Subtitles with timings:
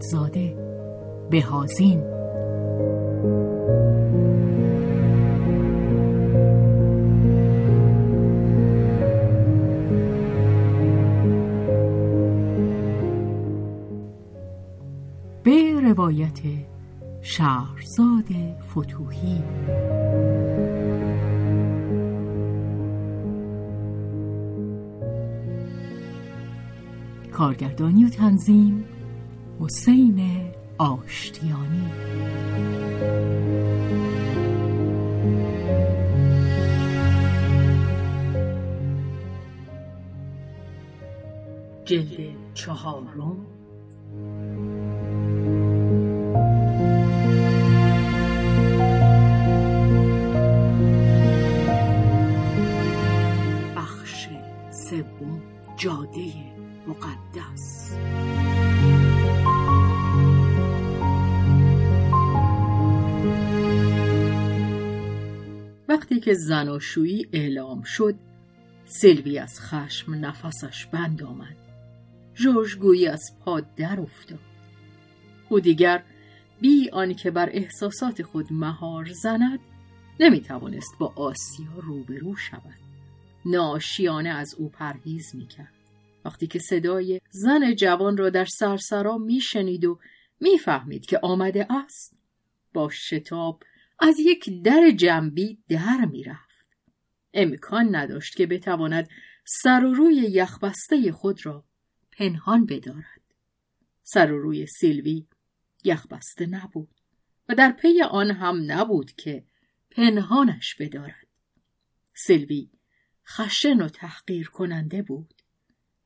[0.00, 0.56] اعتمادزاده
[1.30, 2.00] بهازین
[15.42, 16.40] به روایت
[17.22, 18.24] شهرزاد
[18.70, 19.42] فتوهی.
[27.32, 28.84] کارگردانی و تنظیم
[29.60, 31.90] حسین آشتیانی.
[41.84, 43.59] جلد چهارم.
[66.20, 68.14] که زناشویی اعلام شد.
[68.84, 71.56] سلوی از خشم نفسش بند آمد.
[72.34, 74.38] جورج گویی از پا در افتاد.
[75.48, 76.02] او دیگر
[76.60, 79.58] بی آنکه بر احساسات خود مهار زند
[80.20, 82.80] نمی توانست با آسیا روبرو شود.
[83.46, 85.72] ناشیانه از او پرهیز می کرد.
[86.24, 89.98] وقتی که صدای زن جوان را در سرسرا می شنید و
[90.40, 92.16] می فهمید که آمده است
[92.74, 93.62] با شتاب
[94.00, 96.76] از یک در جنبی در می رفت.
[97.34, 99.08] امکان نداشت که بتواند
[99.44, 101.64] سر و روی یخبسته خود را
[102.12, 103.20] پنهان بدارد.
[104.02, 105.26] سر و روی سیلوی
[105.84, 107.00] یخبسته نبود
[107.48, 109.44] و در پی آن هم نبود که
[109.90, 111.26] پنهانش بدارد.
[112.14, 112.70] سیلوی
[113.28, 115.34] خشن و تحقیر کننده بود.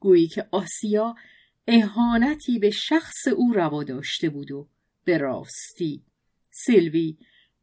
[0.01, 1.15] گویی که آسیا
[1.67, 4.69] اهانتی به شخص او روا داشته بود و
[5.05, 6.05] به راستی
[6.51, 7.17] سیلوی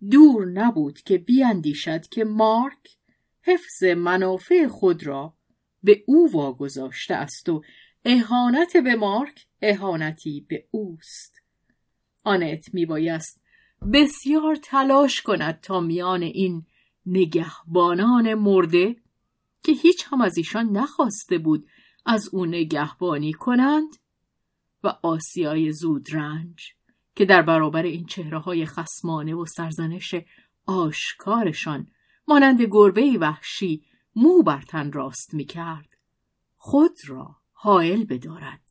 [0.10, 2.98] دور نبود که بیاندیشد که مارک
[3.42, 5.34] حفظ منافع خود را
[5.84, 7.62] به او واگذاشته است و
[8.06, 11.42] اهانت به مارک اهانتی به اوست.
[12.24, 13.42] آنت میبایست
[13.94, 16.66] بسیار تلاش کند تا میان این
[17.06, 18.96] نگهبانان مرده
[19.64, 21.66] که هیچ هم از ایشان نخواسته بود
[22.06, 23.90] از او نگهبانی کنند
[24.84, 26.74] و آسیای زودرنج
[27.16, 30.16] که در برابر این چهره های خسمانه و سرزنش
[30.66, 31.88] آشکارشان
[32.28, 33.86] مانند گربه وحشی
[34.16, 35.98] مو بر تن راست می کرد
[36.58, 38.62] خود را حائل بدارد.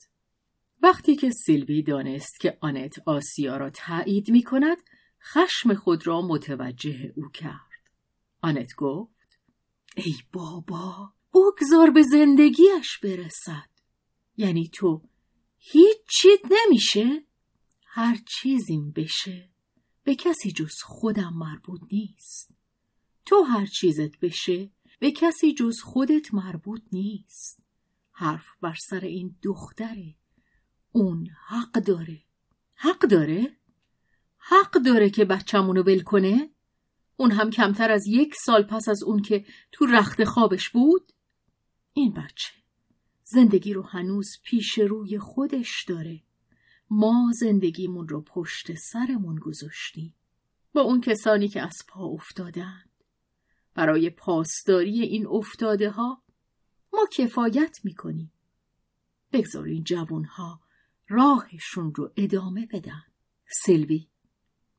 [0.83, 4.77] وقتی که سیلوی دانست که آنت آسیا را تایید می کند
[5.22, 7.91] خشم خود را متوجه او کرد.
[8.43, 9.39] آنت گفت
[9.97, 13.71] ای بابا بگذار به زندگیش برسد.
[14.37, 15.03] یعنی تو
[15.59, 17.25] هیچ چیت نمیشه؟
[17.93, 19.51] هر چیزیم بشه.
[20.05, 22.51] به کسی جز خودم مربوط نیست.
[23.27, 27.62] تو هر چیزت بشه به کسی جز خودت مربوط نیست.
[28.12, 30.15] حرف بر سر این دختره.
[30.93, 32.23] اون حق داره.
[32.75, 33.56] حق داره؟
[34.39, 36.51] حق داره که بچمونو ول کنه؟
[37.17, 41.12] اون هم کمتر از یک سال پس از اون که تو رخت خوابش بود؟
[41.93, 42.53] این بچه
[43.25, 46.22] زندگی رو هنوز پیش روی خودش داره.
[46.91, 50.15] ما زندگیمون رو پشت سرمون گذاشتیم.
[50.72, 52.91] با اون کسانی که از پا افتادند
[53.75, 56.22] برای پاسداری این افتاده ها
[56.92, 58.33] ما کفایت می‌کنیم.
[59.33, 60.60] بگذار این جوان ها
[61.09, 63.03] راهشون رو ادامه بدن.
[63.65, 64.07] سلوی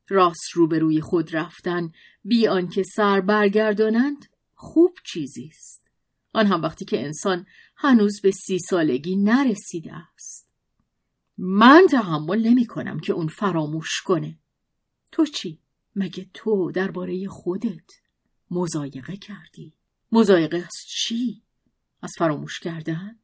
[0.08, 1.92] راست روبروی خود رفتن
[2.24, 5.90] بی آنکه سر برگردانند خوب چیزی است.
[6.32, 10.51] آن هم وقتی که انسان هنوز به سی سالگی نرسیده است.
[11.44, 14.38] من تحمل نمی کنم که اون فراموش کنه
[15.12, 15.58] تو چی؟
[15.96, 17.90] مگه تو درباره خودت
[18.50, 19.74] مزایقه کردی؟
[20.12, 21.42] مزایقه از چی؟
[22.02, 23.18] از فراموش کردن؟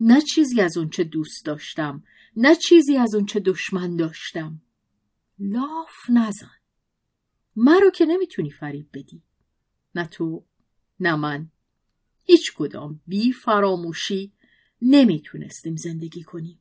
[0.00, 2.02] نه چیزی از اون چه دوست داشتم
[2.36, 4.62] نه چیزی از اون چه دشمن داشتم
[5.38, 6.60] لاف نزن
[7.56, 9.22] مرا که نمی‌تونی فریب بدی
[9.94, 10.44] نه تو
[11.00, 11.50] نه من
[12.24, 14.32] هیچ کدام بی فراموشی
[14.82, 16.60] نمی‌تونستیم زندگی کنیم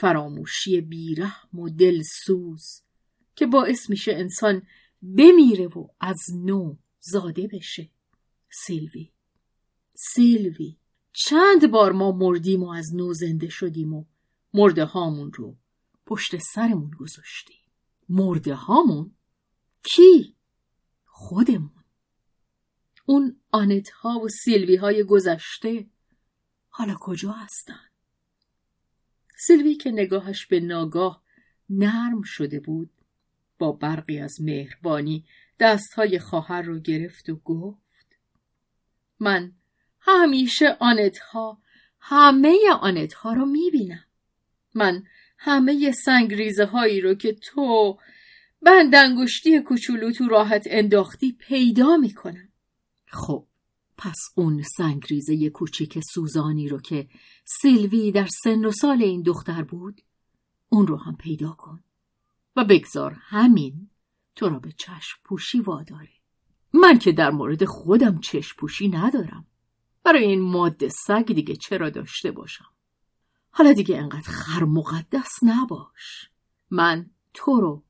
[0.00, 2.82] فراموشی بیرحم و دلسوز
[3.36, 4.62] که باعث میشه انسان
[5.02, 7.90] بمیره و از نو زاده بشه
[8.50, 9.12] سیلوی
[9.94, 10.76] سیلوی
[11.12, 14.04] چند بار ما مردیم و از نو زنده شدیم و
[14.54, 15.56] مرده هامون رو
[16.06, 17.64] پشت سرمون گذاشتیم
[18.08, 19.14] مرده هامون؟
[19.82, 20.36] کی؟
[21.04, 21.84] خودمون
[23.06, 25.86] اون آنت ها و سیلوی های گذشته
[26.68, 27.89] حالا کجا هستن؟
[29.46, 31.22] سیلوی که نگاهش به ناگاه
[31.70, 32.90] نرم شده بود
[33.58, 35.24] با برقی از مهربانی
[35.60, 38.06] دستهای خواهر رو گرفت و گفت
[39.20, 39.52] من
[40.00, 41.62] همیشه آنت ها
[42.00, 44.04] همه آنت ها رو می‌بینم.
[44.74, 45.04] من
[45.38, 47.98] همه سنگریزه هایی رو که تو
[48.62, 52.48] بند انگشتی کوچولو تو راحت انداختی پیدا می‌کنم.
[53.06, 53.46] خب
[54.02, 57.08] پس اون سنگریزه کوچیک سوزانی رو که
[57.44, 60.00] سیلوی در سن و سال این دختر بود
[60.68, 61.84] اون رو هم پیدا کن
[62.56, 63.90] و بگذار همین
[64.36, 66.12] تو را به چشم پوشی واداره.
[66.72, 69.46] من که در مورد خودم چشم پوشی ندارم.
[70.04, 72.70] برای این ماده سگ دیگه چرا داشته باشم؟
[73.50, 76.30] حالا دیگه انقدر خر مقدس نباش.
[76.70, 77.84] من تو رو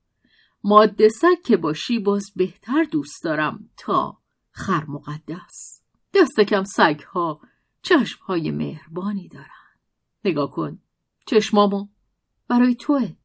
[0.65, 4.19] ماده سگ که باشی باز بهتر دوست دارم تا
[4.51, 5.80] خر مقدس.
[6.21, 7.41] دست کم سگ ها
[7.83, 9.47] چشم های مهربانی دارن.
[10.25, 10.83] نگاه کن
[11.27, 11.89] چشمامو
[12.49, 13.17] برای توه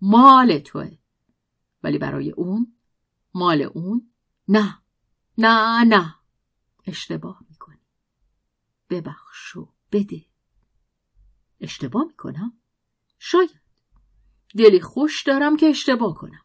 [0.00, 0.98] مال توه.
[1.82, 2.76] ولی برای اون
[3.34, 4.10] مال اون
[4.48, 4.78] نه
[5.38, 6.14] نه نه.
[6.86, 7.80] اشتباه می‌کنی.
[8.90, 10.26] ببخش و بده.
[11.60, 12.60] اشتباه می‌کنم؟
[13.18, 13.60] شاید.
[14.56, 16.44] دلی خوش دارم که اشتباه کنم.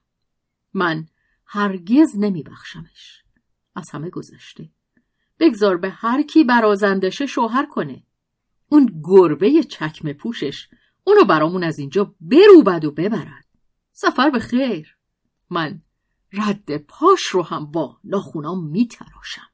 [0.74, 1.08] من
[1.46, 3.24] هرگز نمیبخشمش.
[3.76, 4.72] از همه گذشته.
[5.44, 8.04] بگذار به هر کی برازندشه شوهر کنه.
[8.70, 10.68] اون گربه چکم پوشش
[11.04, 13.46] اونو برامون از اینجا بروبد و ببرد.
[13.92, 14.98] سفر به خیر.
[15.50, 15.82] من
[16.34, 19.50] رد پاش رو هم با ناخونام میتراشم.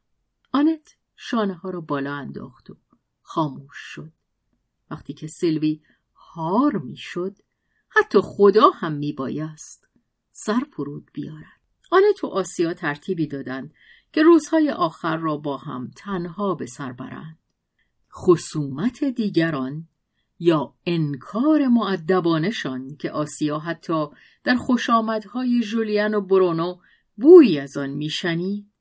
[0.51, 2.77] آنت شانه ها رو بالا انداخت و
[3.21, 4.11] خاموش شد.
[4.91, 5.81] وقتی که سیلوی
[6.15, 7.37] هار می‌شد
[7.89, 9.89] حتی خدا هم میبایست
[10.31, 11.59] سر فرود بیارد.
[11.91, 13.73] آنت و آسیا ترتیبی دادند.
[14.13, 17.39] که روزهای آخر را با هم تنها به سر برند.
[18.13, 19.87] خصومت دیگران
[20.39, 24.07] یا انکار معدبانشان که آسیا حتی
[24.43, 26.75] در خوشامدهای جولین و برونو
[27.15, 28.71] بویی از آن میشنید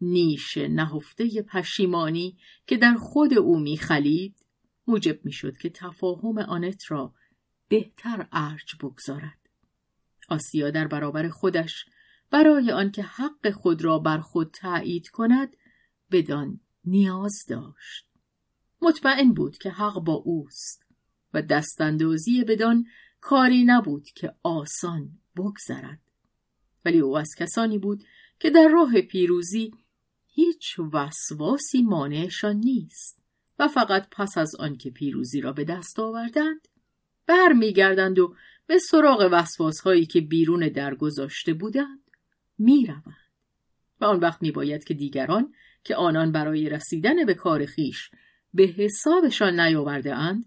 [0.00, 2.36] نیش نهفته پشیمانی
[2.66, 4.46] که در خود او میخلید
[4.86, 7.14] موجب می‌شد که تفاهم آنت را
[7.68, 9.38] بهتر ارج بگذارد.
[10.28, 11.84] آسیا در برابر خودش
[12.32, 15.56] برای آنکه حق خود را بر خود تایید کند
[16.10, 18.06] بدان نیاز داشت.
[18.82, 20.86] مطمئن بود که حق با اوست
[21.34, 22.86] و دستاندازی بدان
[23.20, 26.00] کاری نبود که آسان بگذرد.
[26.84, 28.04] ولی او از کسانی بود
[28.40, 29.70] که در راه پیروزی
[30.26, 33.22] هیچ وسواسی مانعشان نیست
[33.58, 36.68] و فقط پس از آنکه پیروزی را به دست آوردند
[37.26, 38.34] برمیگردند و
[38.66, 42.01] به سراغ وسواس هایی که بیرون در گذاشته بودند.
[42.62, 43.16] می‌روند
[44.00, 45.54] و آن وقت میباید که دیگران
[45.84, 48.10] که آنان برای رسیدن به کار خیش
[48.54, 50.44] به حسابشان نیاورده اند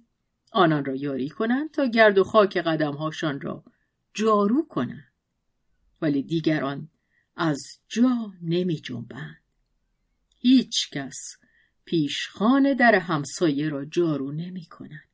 [0.51, 3.63] آنان را یاری کنند تا گرد و خاک قدمهاشان را
[4.13, 5.12] جارو کنند
[6.01, 6.89] ولی دیگران
[7.36, 9.41] از جا نمی جنبند.
[10.38, 11.38] هیچ کس
[11.86, 15.10] پیشخان در همسایه را جارو نمی کند.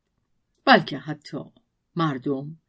[0.65, 1.37] بلکه حتی
[1.95, 2.59] مردم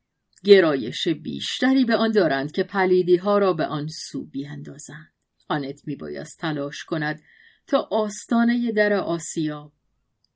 [0.44, 5.12] گرایش بیشتری به آن دارند که پلیدی ها را به آن سو بیاندازند.
[5.48, 7.22] آنت می بایست تلاش کند
[7.66, 9.72] تا آستانه در آسیا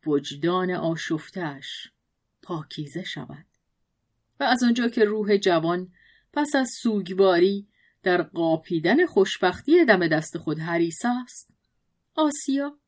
[0.06, 1.88] وجدان آشفتش
[2.42, 3.46] پاکیزه شود
[4.40, 5.92] و از آنجا که روح جوان
[6.32, 7.68] پس از سوگواری
[8.02, 11.50] در قاپیدن خوشبختی دم دست خود حریص است
[12.14, 12.78] آسیا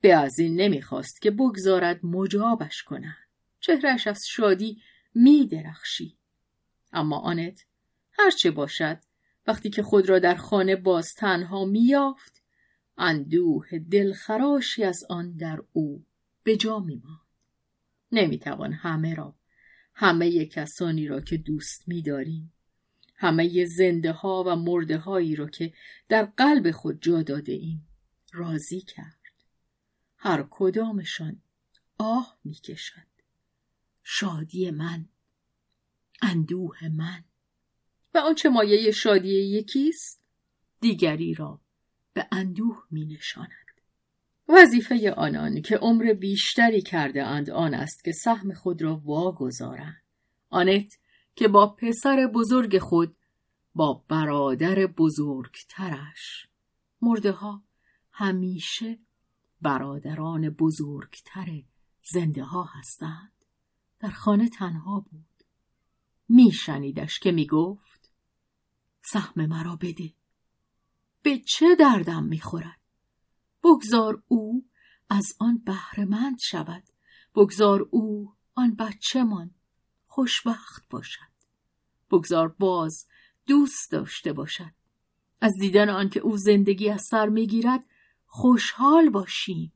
[0.00, 3.16] به از این نمی‌خواست که بگذارد مجابش کند
[3.60, 4.82] چهرش از شادی
[5.14, 6.18] می درخشی.
[6.96, 7.64] اما آنت
[8.12, 8.98] هرچه باشد
[9.46, 12.42] وقتی که خود را در خانه باز تنها میافت
[12.98, 16.06] اندوه دلخراشی از آن در او
[16.42, 17.20] به جا میماند.
[18.12, 19.34] نمی‌توان همه را
[19.94, 22.52] همه کسانی را که دوست میداریم
[23.16, 25.72] همه زنده ها و مرده هایی را که
[26.08, 27.88] در قلب خود جا داده ایم
[28.32, 29.20] راضی کرد.
[30.16, 31.42] هر کدامشان
[31.98, 33.06] آه می‌کشد.
[34.02, 35.08] شادی من
[36.22, 37.24] اندوه من.
[38.14, 40.22] و آنچه مایه شادی یکیست؟
[40.80, 41.60] دیگری را
[42.12, 43.50] به اندوه می نشاند.
[44.48, 50.02] وظیفه آنان که عمر بیشتری کرده اند آن است که سهم خود را واگذارند.
[50.50, 50.98] آنت
[51.36, 53.16] که با پسر بزرگ خود
[53.74, 56.48] با برادر بزرگترش.
[57.02, 57.62] مرده ها
[58.12, 58.98] همیشه
[59.60, 61.62] برادران بزرگتر
[62.12, 63.32] زنده ها هستند.
[63.98, 65.35] در خانه تنها بود.
[66.28, 68.10] میشنیدش که می‌گفت
[69.12, 70.12] سهم مرا بده.
[71.22, 72.80] به چه دردم می‌خورد؟
[73.64, 74.64] بگذار او
[75.10, 76.82] از آن بهرهمند شود.
[77.34, 79.50] بگذار او آن بچهمان
[80.06, 81.36] خوشبخت باشد.
[82.10, 83.06] بگذار باز
[83.46, 84.72] دوست داشته باشد.
[85.40, 87.84] از دیدن آنکه او زندگی از سر می‌گیرد
[88.26, 89.72] خوشحال باشیم.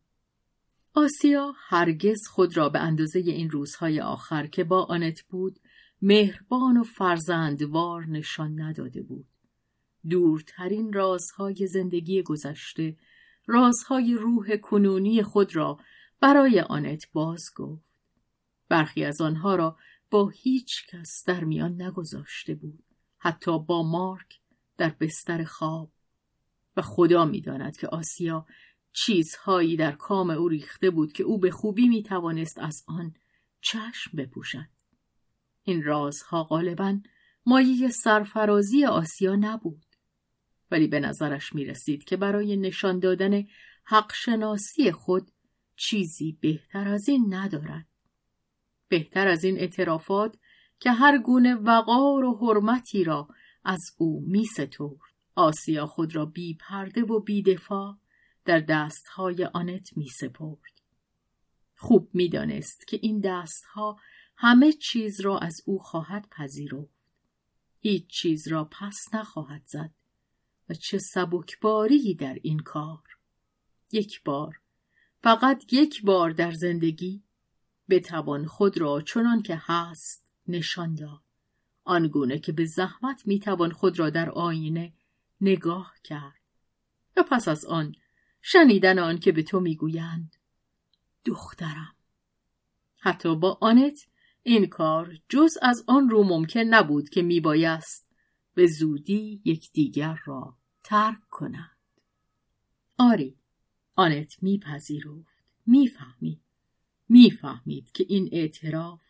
[0.95, 5.61] آسیا هرگز خود را به اندازه این روزهای آخر که با آنت بود
[6.03, 9.27] مهربان و فرزندوار نشان نداده بود.
[10.11, 12.97] دورترین رازهای زندگی گذشته
[13.47, 15.79] رازهای روح کنونی خود را
[16.21, 17.85] برای آنت باز گفت.
[18.69, 19.77] برخی از آنها را
[20.11, 22.85] با هیچ کس در میان نگذاشته بود.
[23.19, 24.41] حتی با مارک
[24.77, 25.93] در بستر خواب.
[26.77, 28.47] و خدا می‌داند که آسیا
[28.93, 33.15] چیزهایی در کام او ریخته بود که او به خوبی می توانست از آن
[33.61, 34.80] چشم بپوشد.
[35.63, 37.01] این رازها غالبا
[37.47, 39.87] مایه سرفرازی آسیا نبود
[40.71, 43.45] ولی به نظرش می رسید که برای نشان دادن
[43.85, 45.31] حق شناسی خود
[45.77, 47.87] چیزی بهتر از این ندارد
[48.89, 50.37] بهتر از این اعترافات
[50.81, 53.29] که هر گونه وقار و حرمتی را
[53.65, 55.11] از او می ستورد.
[55.35, 57.97] آسیا خود را بی پرده و بی دفاع
[58.45, 60.81] در دستهای آنت می سپرد.
[61.77, 63.99] خوب می دانست که این دستها
[64.43, 67.13] همه چیز را از او خواهد پذیرفت.
[67.81, 69.91] هیچ چیز را پس نخواهد زد
[70.69, 73.03] و چه سبکباری در این کار.
[73.93, 74.61] یک بار
[75.23, 77.23] فقط یک بار در زندگی
[77.89, 81.23] بتوان خود را چنان که هست نشان داد.
[81.85, 84.93] آنگونه که به زحمت می‌توان خود را در آینه
[85.41, 86.41] نگاه کرد
[87.17, 87.95] و پس از آن
[88.43, 90.37] شنیدن آن که به تو می‌گویند
[91.25, 91.95] دخترم
[92.99, 94.10] حتی با آنت
[94.43, 98.07] این کار جز از آن رو ممکن نبود که میبایست
[98.55, 101.77] به زودی یکدیگر را ترک کنند
[102.99, 103.37] آری
[103.95, 106.41] آنت میپذیرفت می‌فهمید
[107.09, 109.01] می‌فهمید که این اعتراف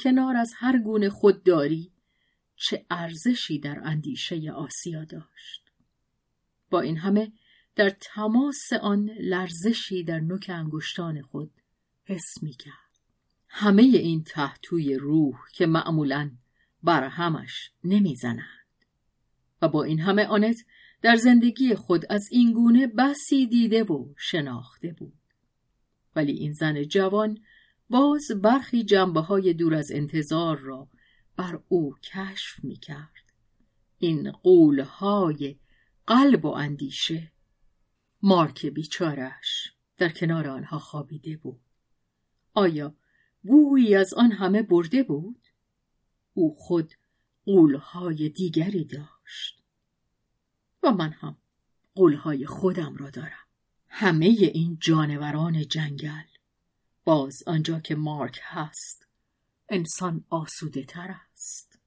[0.00, 1.92] کنار از هر گونه خودداری
[2.56, 5.70] چه ارزشی در اندیشه آسیا داشت
[6.70, 7.32] با این همه
[7.76, 11.50] در تماس آن لرزشی در نوک انگشتان خود
[12.04, 12.87] حس می کرد.
[13.60, 16.30] همه این تحتوی روح که معمولا
[16.82, 18.68] بر همش نمی‌زنند
[19.62, 20.64] و با این همه آنت
[21.02, 25.18] در زندگی خود از این گونه بسی دیده و شناخته بود
[26.16, 27.38] ولی این زن جوان
[27.90, 30.88] باز برخی جنبه های دور از انتظار را
[31.36, 33.32] بر او کشف می کرد.
[33.98, 35.56] این قولهای
[36.06, 37.32] قلب و اندیشه
[38.22, 41.60] مارک بیچارش در کنار آنها خوابیده بود.
[42.54, 42.94] آیا
[43.42, 45.40] بویی از آن همه برده بود؟
[46.34, 46.94] او خود
[47.44, 49.62] قولهای دیگری داشت.
[50.82, 51.36] و من هم
[51.94, 53.48] قولهای خودم را دارم.
[53.88, 56.24] همه این جانوران جنگل
[57.04, 59.06] باز آنجا که مارک هست
[59.68, 61.78] انسان آسوده تر است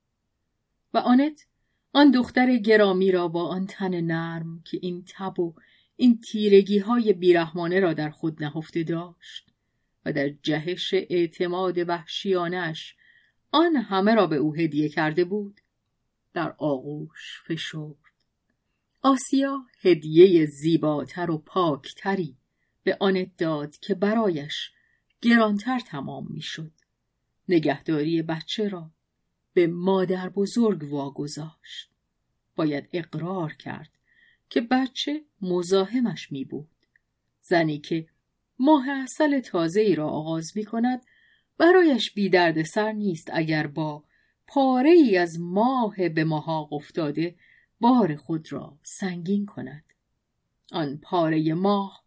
[0.93, 1.45] و آنت
[1.93, 5.53] آن دختر گرامی را با آن تن نرم که این تب و
[5.95, 9.50] این تیرگی های بیرحمانه را در خود نهفته داشت
[10.05, 12.95] و در جهش اعتماد وحشیانش
[13.51, 15.61] آن همه را به او هدیه کرده بود
[16.33, 17.95] در آغوش فشرد
[19.01, 22.37] آسیا هدیه زیباتر و پاکتری
[22.83, 24.71] به آنت داد که برایش
[25.21, 26.71] گرانتر تمام می‌شد.
[27.49, 28.91] نگهداری بچه را
[29.53, 31.89] به مادر بزرگ واگذاشت.
[32.55, 33.89] باید اقرار کرد
[34.49, 36.69] که بچه مزاحمش می بود.
[37.41, 38.07] زنی که
[38.63, 41.05] ماه اصل تازه ای را آغاز می کند
[41.57, 44.03] برایش بی درد سر نیست اگر با
[44.47, 47.35] پاره ای از ماه به ماه افتاده
[47.79, 49.83] بار خود را سنگین کند.
[50.71, 52.03] آن پاره ماه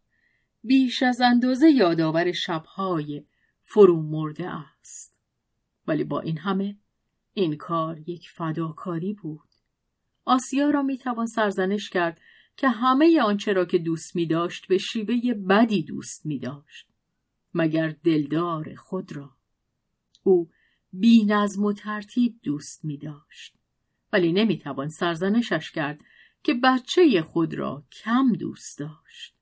[0.63, 3.25] بیش از اندازه یادآور شبهای
[3.63, 5.19] فرو مرده است.
[5.87, 6.77] ولی با این همه
[7.33, 9.49] این کار یک فداکاری بود.
[10.25, 12.21] آسیا را می‌توان سرزنش کرد
[12.57, 16.87] که همه آنچه را که دوست می داشت به شیوه بدی دوست می داشت.
[17.53, 19.31] مگر دلدار خود را.
[20.23, 20.49] او
[20.93, 23.55] بی نظم و ترتیب دوست می داشت
[24.13, 26.01] ولی نمی توان سرزنشش کرد
[26.43, 29.35] که بچه خود را کم دوست داشت.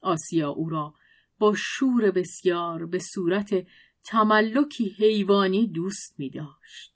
[0.00, 0.94] آسیا او را
[1.38, 3.66] با شور بسیار به صورت
[4.04, 6.94] تملکی حیوانی دوست می داشت.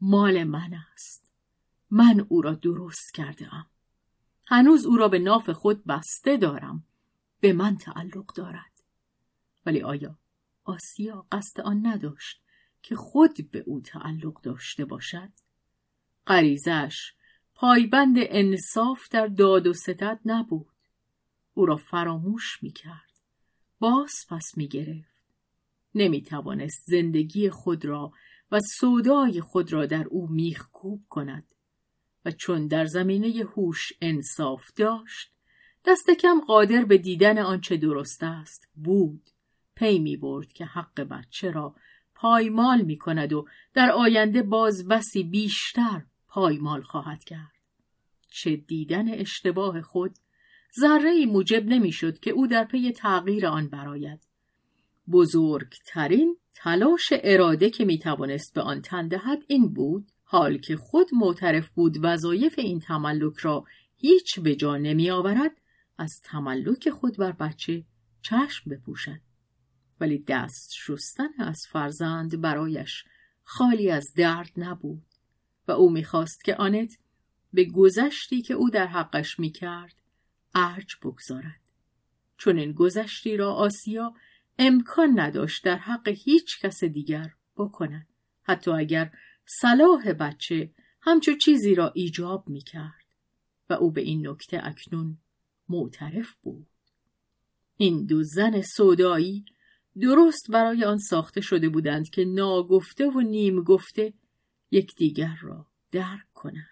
[0.00, 1.32] مال من است.
[1.90, 3.48] من او را درست کرده
[4.46, 6.84] هنوز او را به ناف خود بسته دارم.
[7.40, 8.82] به من تعلق دارد.
[9.66, 10.18] ولی آیا
[10.64, 12.42] آسیا قصد آن نداشت
[12.82, 15.32] که خود به او تعلق داشته باشد؟
[16.26, 17.12] غریزش
[17.54, 20.66] پایبند انصاف در داد و ستد نبود.
[21.54, 23.12] او را فراموش می کرد
[23.78, 25.12] باز پس می گرفت
[25.94, 28.12] نمی توانست زندگی خود را
[28.52, 31.51] و سودای خود را در او میخکوب کند.
[32.24, 35.32] و چون در زمینه هوش انصاف داشت
[35.86, 39.22] دست کم قادر به دیدن آنچه درست است بود.
[39.74, 41.74] پی می برد که حق بچه را
[42.14, 47.52] پایمال می کند و در آینده باز بسی بیشتر پایمال خواهد کرد.
[48.30, 50.14] چه دیدن اشتباه خود
[50.80, 54.20] ذره موجب نمی‌شد که او در پی تغییر آن براید.
[55.12, 61.08] بزرگترین تلاش اراده که می توانست به آن تن دهد این بود حال که خود
[61.12, 63.64] معترف بود وظایف این تملک را
[63.96, 65.60] هیچ به جا نمی آورد
[65.98, 67.84] از تملک خود بر بچه
[68.22, 69.20] چشم بپوشد.
[70.00, 73.04] ولی دست شستن از فرزند برایش
[73.42, 75.02] خالی از درد نبود
[75.68, 76.98] و او می‌خواست که آنت
[77.52, 79.94] به گذشتی که او در حقش می‌کرد
[80.54, 81.60] ارج بگذارد.
[82.36, 84.14] چون این گذشتی را آسیا
[84.58, 88.06] امکان نداشت در حق هیچ کس دیگر بکند.
[88.42, 89.12] حتی اگر
[89.46, 90.70] صلاح بچه
[91.00, 93.06] همچو چیزی را ایجاب می کرد
[93.70, 95.18] و او به این نکته اکنون
[95.68, 96.66] معترف بود.
[97.76, 99.44] این دو زن سودایی
[100.00, 104.12] درست برای آن ساخته شده بودند که ناگفته و نیم گفته
[104.70, 106.66] یکدیگر را درک کنند.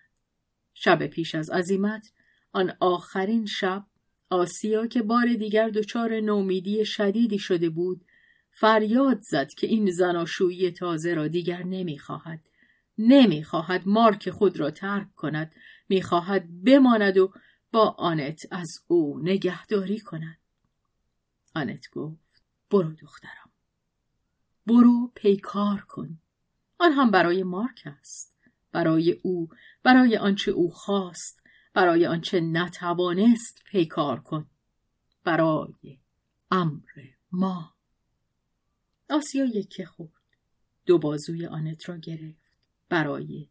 [0.74, 2.12] شب پیش از عزیمت
[2.52, 3.86] آن آخرین شب
[4.30, 8.04] آسیا که بار دیگر دچار نومیدی شدیدی شده بود
[8.50, 12.49] فریاد زد که این زناشویی تازه را دیگر نمی‌خواهد
[13.00, 15.54] نمی‌خواهد مارک خود را ترک کند.
[15.88, 17.32] می‌خواهد بماند و
[17.72, 20.38] با آنت از او نگهداری کند.
[21.54, 23.50] آنت گفت برو دخترم.
[24.66, 26.18] برو پیکار کن.
[26.78, 28.36] آن هم برای مارک است.
[28.72, 29.48] برای او
[29.82, 31.42] برای آنچه او خواست.
[31.74, 34.50] برای آنچه نتوانست پیکار کن.
[35.24, 36.00] برای
[36.50, 36.90] امر
[37.32, 37.74] ما.
[39.10, 40.10] آسیا یکه خورد.
[40.86, 42.39] دو بازوی آنت را گرفت.
[42.90, 43.48] برای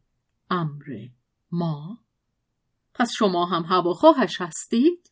[0.50, 1.08] امر
[1.50, 2.04] ما
[2.94, 5.10] پس شما هم هواخواهش هستید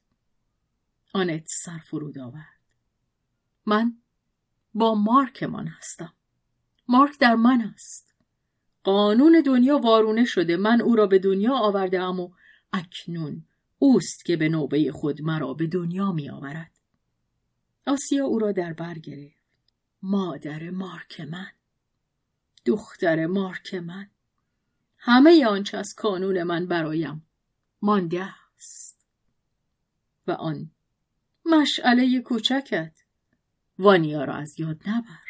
[1.14, 2.62] آنت سر فرود آورد
[3.66, 3.98] من
[4.74, 6.12] با مارکمان هستم
[6.88, 8.14] مارک در من است
[8.84, 12.30] قانون دنیا وارونه شده من او را به دنیا آورده ام و
[12.72, 13.44] اکنون
[13.78, 16.78] اوست که به نوبه خود مرا به دنیا می آورد.
[17.86, 19.38] آسیا او را در بر گرفت.
[20.02, 21.52] مادر مارک من.
[22.66, 24.10] دختر مارک من.
[24.98, 27.26] همه آنچه از کانون من برایم
[27.82, 29.06] مانده است.
[30.26, 30.70] و آن
[31.46, 32.98] مشعله کوچکت
[33.78, 35.28] وانیا را از یاد نبر.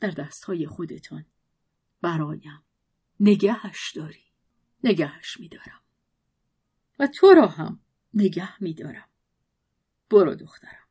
[0.00, 1.26] در دستهای خودتان
[2.02, 2.64] برایم
[3.20, 4.32] نگهش داری.
[4.84, 5.80] نگهش میدارم
[6.98, 7.80] و تو را هم
[8.14, 9.08] نگه میدارم
[10.10, 10.86] برو دخترم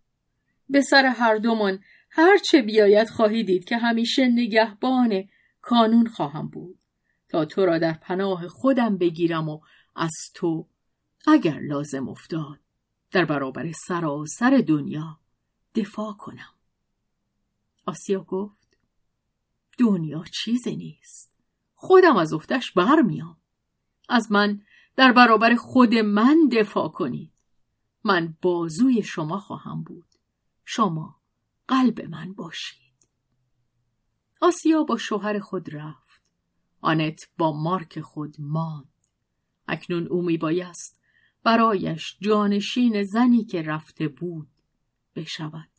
[0.69, 5.23] به سر هر دومان هر چه بیاید خواهی دید که همیشه نگهبان
[5.61, 6.79] کانون خواهم بود
[7.31, 9.61] تا تو را در پناه خودم بگیرم و
[9.95, 10.67] از تو
[11.27, 12.59] اگر لازم افتاد
[13.11, 15.19] در برابر سراسر دنیا
[15.75, 16.53] دفاع کنم.
[17.85, 18.77] آسیا گفت
[19.77, 21.37] دنیا چیزی نیست.
[21.75, 23.37] خودم از افتش برمیام.
[24.09, 24.61] از من
[24.95, 27.31] در برابر خود من دفاع کنید.
[28.03, 30.07] من بازوی شما خواهم بود.
[30.65, 31.15] شما
[31.67, 33.07] قلب من باشید.
[34.41, 36.00] آسیا با شوهر خود رفت.
[36.81, 38.93] آنت با مارک خود ماند.
[39.67, 41.01] اکنون او می بایست
[41.43, 44.49] برایش جانشین زنی که رفته بود
[45.15, 45.69] بشود.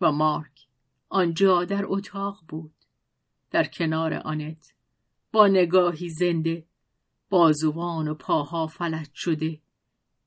[0.00, 0.68] و مارک
[1.08, 2.74] آنجا در اتاق بود.
[3.50, 4.74] در کنار آنت
[5.32, 6.66] با نگاهی زنده
[7.28, 9.60] بازوان و پاها فلج شده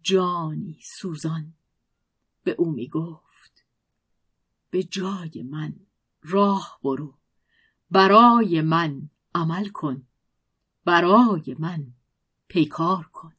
[0.01, 1.53] جانی سوزان.
[2.43, 3.65] به او می گفت
[4.69, 5.75] به جای من
[6.21, 7.17] راه برو
[7.91, 10.07] برای من عمل کن
[10.85, 11.87] برای من
[12.47, 13.33] پیکار کن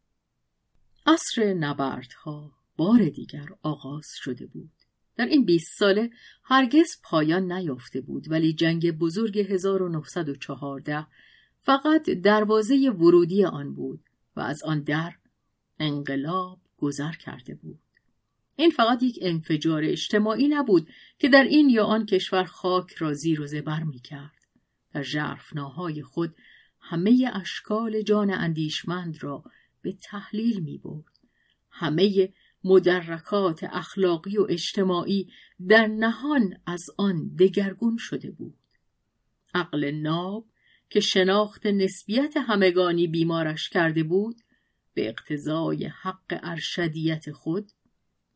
[1.06, 4.72] عصر نبردها بار دیگر آغاز شده بود
[5.16, 6.10] در این 20 ساله
[6.44, 11.06] هرگز پایان نیافته بود ولی جنگ بزرگ 1914
[11.60, 14.00] فقط دروازه ورودی آن بود
[14.36, 15.12] و از آن در
[15.78, 17.78] انقلاب گذر کرده بود.
[18.56, 23.40] این فقط یک انفجار اجتماعی نبود که در این یا آن کشور خاک را زیر
[23.42, 24.41] و زبر می کرد.
[24.94, 26.36] در جرفناهای خود
[26.80, 29.44] همه اشکال جان اندیشمند را
[29.82, 31.18] به تحلیل می برد.
[31.70, 32.32] همه
[32.64, 35.28] مدرکات اخلاقی و اجتماعی
[35.68, 38.54] در نهان از آن دگرگون شده بود.
[39.54, 40.46] عقل ناب
[40.90, 44.36] که شناخت نسبیت همگانی بیمارش کرده بود
[44.94, 47.70] به اقتضای حق ارشدیت خود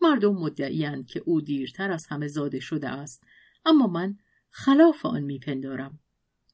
[0.00, 3.24] مردم مدعیند که او دیرتر از همه زاده شده است
[3.64, 4.18] اما من
[4.50, 5.98] خلاف آن میپندارم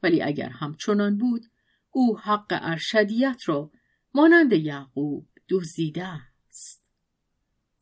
[0.03, 1.47] ولی اگر همچنان بود
[1.91, 3.71] او حق ارشدیت را
[4.15, 6.91] مانند یعقوب دزدیده است.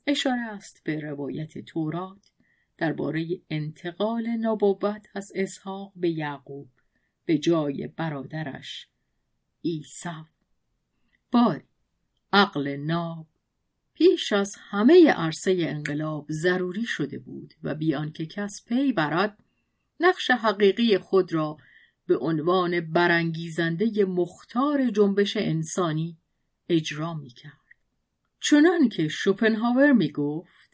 [0.06, 2.30] اشاره است به روایت تورات
[2.78, 6.70] درباره انتقال نبوت از اسحاق به یعقوب
[7.24, 8.88] به جای برادرش
[9.64, 10.24] عیسی.
[11.32, 11.64] باری
[12.32, 13.26] عقل ناب
[13.94, 19.38] پیش از همه عرصه انقلاب ضروری شده بود و بیان که کس پی برد
[20.00, 21.56] نقش حقیقی خود را
[22.10, 26.18] به عنوان برانگیزنده مختار جنبش انسانی
[26.68, 27.52] اجرا می کرد.
[28.40, 30.70] چنان که شوپنهاور می گفت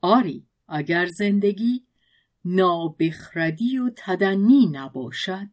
[0.00, 1.84] آری اگر زندگی
[2.44, 5.48] نابخردی و تدنی نباشد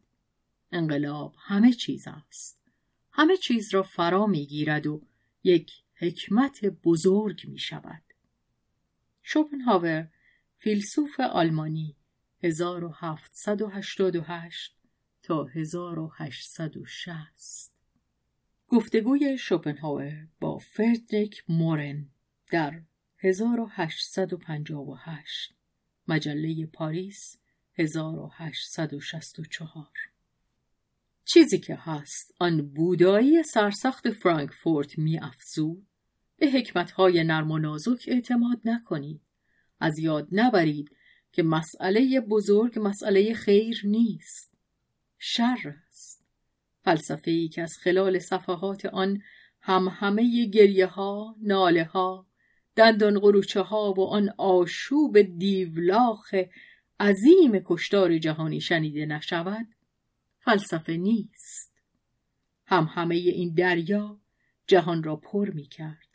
[0.72, 2.62] انقلاب همه چیز است
[3.12, 5.02] همه چیز را فرا می گیرد و
[5.44, 8.04] یک حکمت بزرگ می شود.
[9.24, 10.08] شوپنهاور
[10.58, 11.96] فیلسوف آلمانی
[12.44, 14.77] 1788
[15.28, 17.72] تا 1860
[18.68, 22.10] گفتگوی شوپنهاور با فردریک مورن
[22.52, 22.82] در
[23.20, 25.54] 1858
[26.08, 27.40] مجله پاریس
[27.74, 29.92] 1864
[31.26, 35.88] چیزی که هست آن بودایی سرسخت فرانکفورت می افزود
[36.38, 39.22] به حکمتهای نرم و نازک اعتماد نکنید.
[39.80, 40.90] از یاد نبرید
[41.32, 44.57] که مسئله بزرگ مسئله خیر نیست.
[45.18, 46.28] شر است.
[46.84, 49.22] فلسفه ای که از خلال صفحات آن
[49.62, 52.28] هم همه گریه ها ناله ها
[52.76, 56.36] دندان قروچه ها و آن آشوب دیولاخ
[57.00, 59.68] عظیم کشتار جهانی شنیده نشود
[60.40, 61.74] فلسفه نیست.
[62.66, 64.20] هم همه این دریا
[64.68, 66.08] جهان را پر می کرد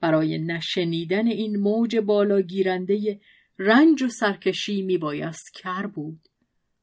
[0.00, 3.20] برای نشنیدن این موج بالاگیرنده
[3.58, 6.28] رنج و سرکشی می بایست کر بود.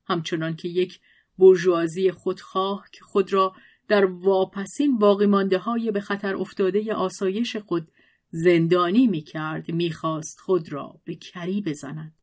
[0.06, 1.00] همچنان که یک
[1.40, 3.54] برجوازی خودخواه که خود را
[3.88, 7.88] در واپسین باقی مانده های به خطر افتاده آسایش خود
[8.32, 12.16] زندانی می کرد می خواست خود را به کری بزند.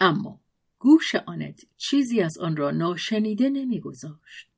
[0.00, 0.40] اما
[0.78, 4.48] گوش آنت چیزی از آن را ناشنیده نمیگذاشت.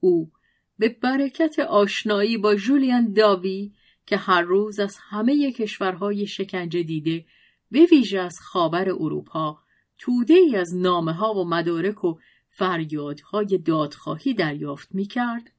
[0.00, 0.30] او
[0.78, 3.72] به برکت آشنایی با جولیان داوی
[4.06, 7.24] که هر روز از همه کشورهای شکنجه دیده
[7.70, 9.58] به ویژه از خاور اروپا
[9.98, 12.18] توده ای از نامه ها و مدارک و
[12.54, 15.52] فریادهای دادخواهی دریافت می کرد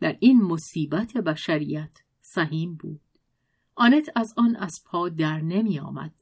[0.00, 3.00] در این مصیبت بشریت سهیم بود.
[3.74, 6.12] آنت از آن از پا در نمی آمد.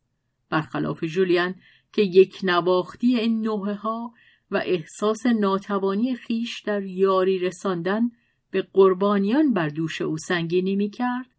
[0.50, 1.54] برخلاف جولیان
[1.92, 4.14] که یک نواختی این نوه ها
[4.50, 8.11] و احساس ناتوانی خیش در یاری رساندن
[8.50, 11.35] به قربانیان بر دوش او سنگینی می کرد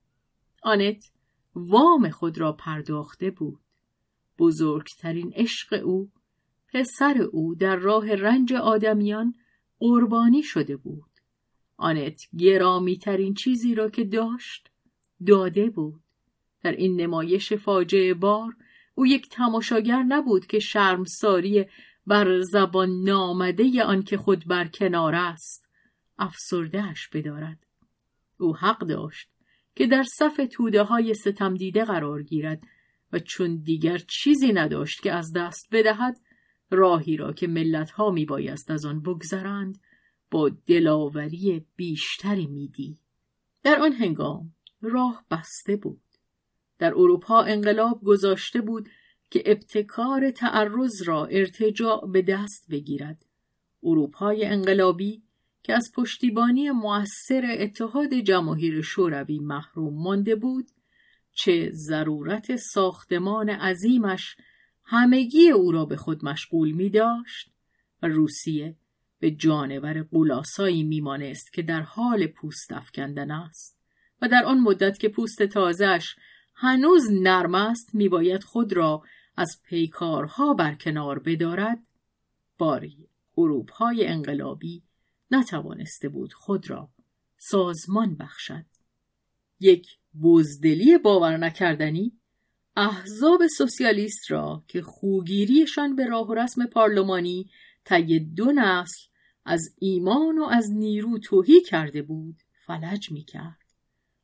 [0.64, 1.12] آنت
[1.56, 3.60] وام خود را پرداخته بود
[4.40, 6.12] بزرگترین عشق او
[6.74, 9.36] پسر او در راه رنج آدمیان
[9.80, 11.12] قربانی شده بود.
[11.78, 14.72] آنت گرامی ترین چیزی را که داشت
[15.28, 16.04] داده بود.
[16.64, 18.56] در این نمایش فاجعه بار
[18.96, 21.66] او یک تماشاگر نبود که شرمساری
[22.08, 25.70] بر زبان نامده آن که خود بر کنار است
[26.18, 27.68] افسردهش بدارد.
[28.38, 29.30] او حق داشت
[29.76, 32.64] که در صف توده های ستم دیده قرار گیرد
[33.14, 36.20] و چون دیگر چیزی نداشت که از دست بدهد
[36.72, 39.80] راهی را که ملت ها می بایست از آن بگذرند
[40.32, 42.98] با دلاوری بیشتری میدی.
[43.64, 46.02] در آن هنگام راه بسته بود.
[46.80, 48.90] در اروپا انقلاب گذاشته بود
[49.30, 53.26] که ابتکار تعرض را ارتجاع به دست بگیرد.
[53.84, 55.24] اروپای انقلابی
[55.64, 60.72] که از پشتیبانی موثر اتحاد جماهیر شوروی محروم مانده بود
[61.34, 64.36] چه ضرورت ساختمان عظیمش
[64.94, 67.52] همگی او را به خود مشغول می داشت
[68.02, 68.76] و روسیه
[69.20, 73.78] به جانور قولاسایی میمانست که در حال پوست افکندن است
[74.22, 76.16] و در آن مدت که پوست تازش
[76.54, 79.04] هنوز نرم است میباید خود را
[79.38, 81.80] از پیکارها برکنار بدارد.
[82.58, 84.84] باری اروپای انقلابی
[85.32, 86.90] نتوانسته بود خود را
[87.38, 88.66] سازمان بخشد.
[89.60, 89.88] یک
[90.22, 92.21] بزدلی باور نکردنی
[92.76, 97.50] احزاب سوسیالیست را که خوگیریشان به راه و رسم پارلمانی
[97.86, 99.08] طی دو نسل
[99.46, 103.58] از ایمان و از نیرو توهی کرده بود فلج می کرد.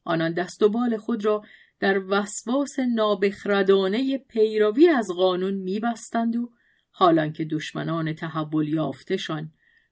[0.03, 1.43] آنان دست و بال خود را
[1.79, 6.51] در وسواس نابخردانه پیروی از قانون میبستند و
[6.91, 9.51] حالان که دشمنان تحول یافتشان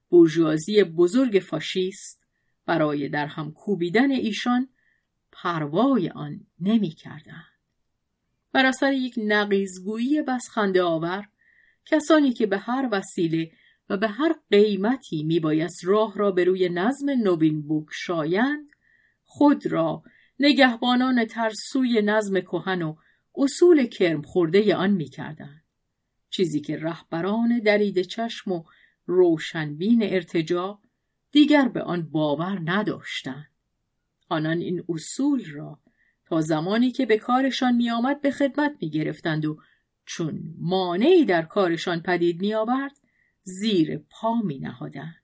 [0.09, 2.27] بورژوازی بزرگ فاشیست
[2.65, 4.69] برای در هم کوبیدن ایشان
[5.31, 7.43] پروای آن نمی کردن.
[8.55, 11.27] بر اثر یک نقیزگویی بس خنده آور
[11.85, 13.51] کسانی که به هر وسیله
[13.89, 18.69] و به هر قیمتی میبایست راه را به روی نظم نوین شایند
[19.23, 20.03] خود را
[20.39, 22.95] نگهبانان ترسوی نظم کهن و
[23.35, 25.63] اصول کرم خورده آن می‌کردند.
[26.29, 28.63] چیزی که رهبران درید چشم و
[29.05, 30.79] روشنبین ارتجا
[31.31, 33.51] دیگر به آن باور نداشتند.
[34.29, 35.79] آنان این اصول را
[36.25, 39.59] تا زمانی که به کارشان میآمد به خدمت می گرفتند و
[40.05, 42.97] چون مانعی در کارشان پدید می آورد
[43.43, 45.21] زیر پا می نهادند.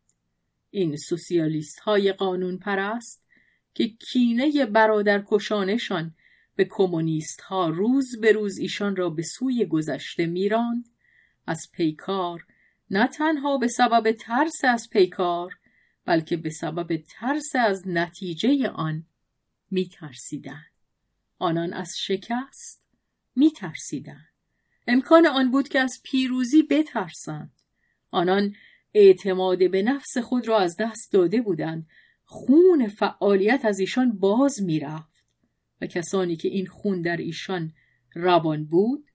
[0.70, 3.26] این سوسیالیست های قانون پرست
[3.74, 6.16] که کینه برادر کشانشان
[6.56, 10.90] به کمونیست ها روز به روز ایشان را به سوی گذشته میراند
[11.48, 12.46] از پیکار
[12.90, 15.58] نه تنها به سبب ترس از پیکار
[16.06, 19.06] بلکه به سبب ترس از نتیجه آن
[19.72, 20.71] میترسیدند
[21.42, 22.88] آنان از شکست
[23.36, 24.28] میترسیدند.
[24.88, 27.52] امکان آن بود که از پیروزی بترسند.
[28.12, 28.56] آنان
[28.94, 31.88] اعتماد به نفس خود را از دست داده بودند.
[32.24, 35.24] خون فعالیت از ایشان باز می‌رفت.
[35.82, 37.74] و کسانی که این خون در ایشان
[38.16, 39.08] روان بود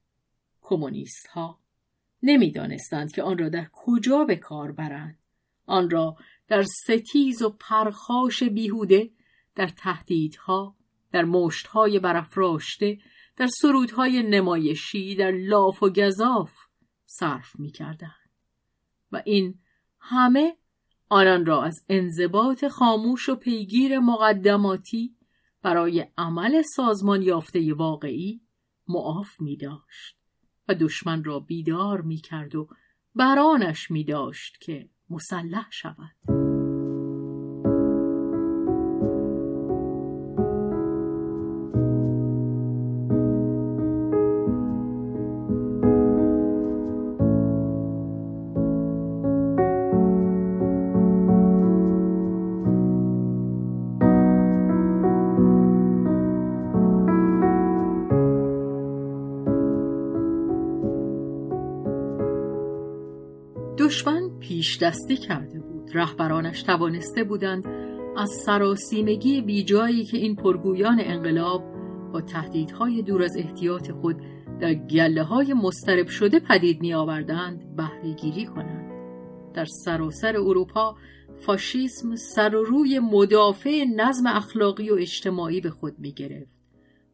[0.61, 1.61] کمونیست ها
[2.23, 5.19] نمی‌دانستند که آن را در کجا به کار برند.
[5.67, 6.17] آن را
[6.49, 9.11] در ستیز و پرخاش بیهوده
[9.55, 10.76] در تهدیدها
[11.17, 12.99] در مشتهای برافراشته
[13.37, 16.51] در سرودهای نمایشی در لاف و گذاف
[17.07, 17.73] صرف می
[19.13, 19.59] و این
[20.01, 20.57] همه
[21.09, 25.17] آنان را از انضباط خاموش و پیگیر مقدماتی
[25.63, 28.41] برای عمل سازمان یافته واقعی
[28.89, 30.17] معاف می داشت
[30.69, 32.69] و دشمن را بیدار می کرد و
[33.15, 36.36] برانش می داشت که مسلح شود.
[64.77, 65.91] پیش دستی کرده بود.
[65.95, 67.67] رهبرانش توانسته بودند
[68.17, 71.65] از سراسیمگی بیجایی که این پرگویان انقلاب
[72.13, 74.17] با تهدیدهای دور از احتیاط خود
[74.61, 78.93] در گله های مسترب شده پدید می آوردند بهره گیری کنند.
[79.55, 80.97] در سراسر اروپا
[81.47, 86.51] فاشیسم سر و روی مدافع نظم اخلاقی و اجتماعی به خود می گرفت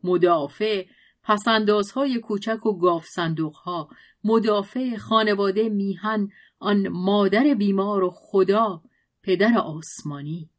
[0.05, 0.85] مدافع
[1.25, 3.89] پسندازهای کوچک و گاف صندوقها
[4.25, 6.29] مدافع خانواده میهن
[6.63, 8.83] آن مادر بیمار و خدا
[9.23, 10.51] پدر آسمانی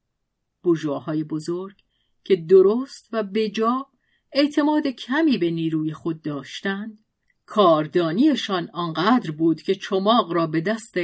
[0.63, 1.75] بوژواهای بزرگ
[2.23, 3.87] که درست و بجا
[4.31, 6.99] اعتماد کمی به نیروی خود داشتند
[7.45, 10.95] کاردانیشان آنقدر بود که چماق را به دست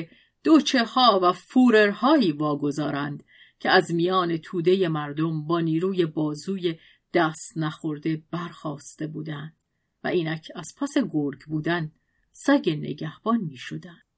[0.43, 3.23] دوچه ها و فوررهایی واگذارند
[3.59, 6.79] که از میان توده مردم با نیروی بازوی
[7.13, 9.55] دست نخورده برخواسته بودند
[10.03, 11.91] و اینک از پس گرگ بودن
[12.31, 14.08] سگ نگهبان می شدند.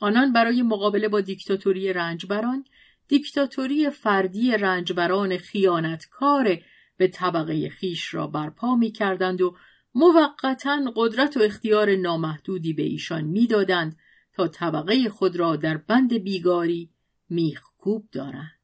[0.00, 2.64] آنان برای مقابله با دیکتاتوری رنجبران
[3.08, 6.58] دیکتاتوری فردی رنجبران خیانتکار
[6.96, 9.56] به طبقه خیش را برپا می کردند و
[9.94, 13.96] موقتا قدرت و اختیار نامحدودی به ایشان می‌دادند
[14.32, 16.90] تا طبقه خود را در بند بیگاری
[17.30, 18.58] میخکوب دارند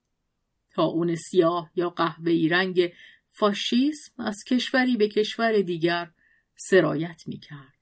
[0.70, 2.92] تا اون سیاه یا قهوه‌ای رنگ
[3.26, 6.10] فاشیسم از کشوری به کشور دیگر
[6.56, 7.73] سرایت می کرد.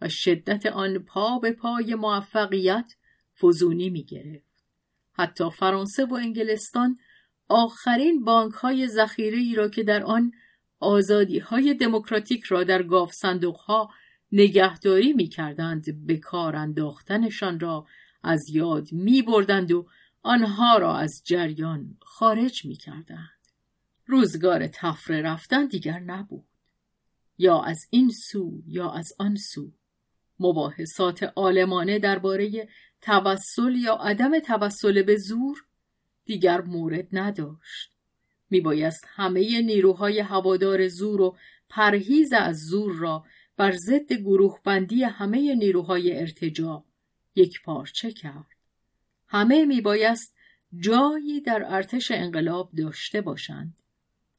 [0.00, 2.94] و شدت آن پا به پای موفقیت
[3.40, 4.64] فزونی می گرفت.
[5.12, 6.98] حتی فرانسه و انگلستان
[7.48, 10.32] آخرین بانک های ذخیره ای را که در آن
[10.80, 13.90] آزادی های دموکراتیک را در گاف صندوق ها
[14.32, 17.86] نگهداری می کردند به کار انداختنشان را
[18.22, 19.86] از یاد می بردند و
[20.22, 23.40] آنها را از جریان خارج می کردند.
[24.06, 26.44] روزگار تفره رفتن دیگر نبود.
[27.38, 29.72] یا از این سو یا از آن سو
[30.40, 32.68] مباحثات عالمانه درباره
[33.00, 35.64] توسل یا عدم توسل به زور
[36.24, 37.90] دیگر مورد نداشت
[38.50, 41.36] میبایست همه نیروهای هوادار زور و
[41.68, 43.24] پرهیز از زور را
[43.56, 46.84] بر ضد گروه بندی همه نیروهای ارتجا
[47.34, 48.46] یک پارچه کرد.
[49.28, 50.34] همه میبایست
[50.80, 53.74] جایی در ارتش انقلاب داشته باشند.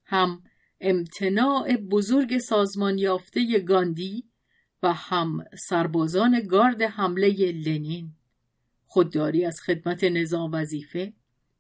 [0.06, 0.44] هم
[0.80, 4.31] امتناع بزرگ سازمان یافته گاندی
[4.84, 8.12] و هم سربازان گارد حمله لنین.
[8.86, 11.14] خودداری از خدمت نظام وظیفه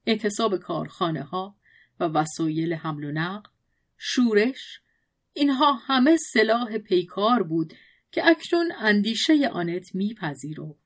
[0.06, 1.56] اعتصاب کارخانه ها
[2.00, 3.50] و وسایل حمل و نقل
[3.98, 4.82] شورش
[5.34, 7.74] اینها همه سلاح پیکار بود
[8.12, 10.82] که اکنون اندیشه آنت میپذیرفت.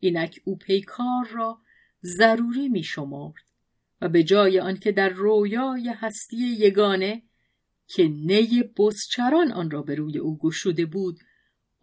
[0.00, 1.60] اینک او پیکار را
[2.02, 3.44] ضروری میشمرد
[4.00, 7.22] و به جای آنکه در رویای هستی یگانه
[7.86, 11.18] که نی بزچران آن را به روی او گشوده بود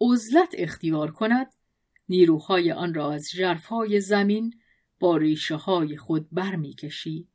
[0.00, 1.52] عزلت اختیار کند
[2.08, 4.54] نیروهای آن را از ژرفهای زمین
[4.98, 7.28] با ریشه های خود برمیکشید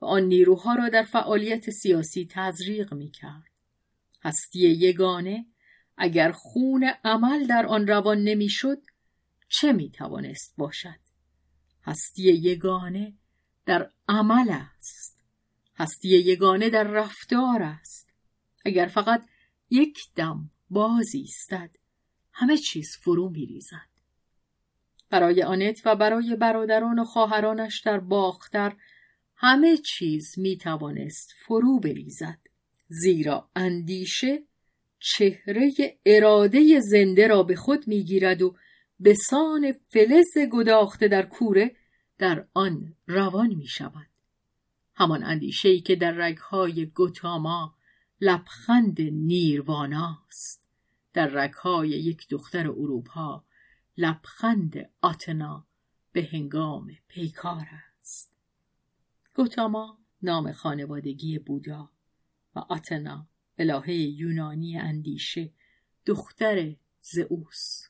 [0.00, 3.50] و آن نیروها را در فعالیت سیاسی تزریق می‌کرد.
[4.22, 5.46] هستی یگانه
[5.96, 8.82] اگر خون عمل در آن روان نمی‌شد
[9.48, 11.00] چه می‌توانست باشد؟
[11.82, 13.14] هستی یگانه
[13.66, 15.24] در عمل است.
[15.76, 18.08] هستی یگانه در رفتار است.
[18.64, 19.26] اگر فقط
[19.70, 21.70] یک دم باز ایستد
[22.34, 23.94] همه چیز فرو میریزد
[25.10, 28.76] برای آنت و برای برادران و خواهرانش در باختر
[29.36, 32.38] همه چیز می توانست فرو بریزد
[32.88, 34.42] زیرا اندیشه
[34.98, 35.72] چهره
[36.06, 38.56] اراده زنده را به خود می‌گیرد و
[39.00, 41.76] به سان فلز گداخته در کوره
[42.18, 44.06] در آن روان می شود.
[44.94, 47.74] همان ای که در رگهای گوتاما
[48.20, 50.63] لبخند نیرواناست
[51.14, 53.44] در رگهای یک دختر اروپا
[53.96, 55.66] لبخند آتنا
[56.12, 57.66] به هنگام پیکار
[58.00, 58.36] است.
[59.34, 61.90] گوتاما نام خانوادگی بودا
[62.54, 63.26] و آتنا
[63.58, 65.52] الهه یونانی اندیشه
[66.06, 67.88] دختر زئوس.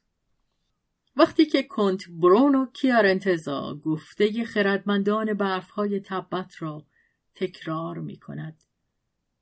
[1.16, 6.87] وقتی که کنت برونو کیارنتزا گفته خردمندان برفهای تبت را
[7.34, 8.64] تکرار می کند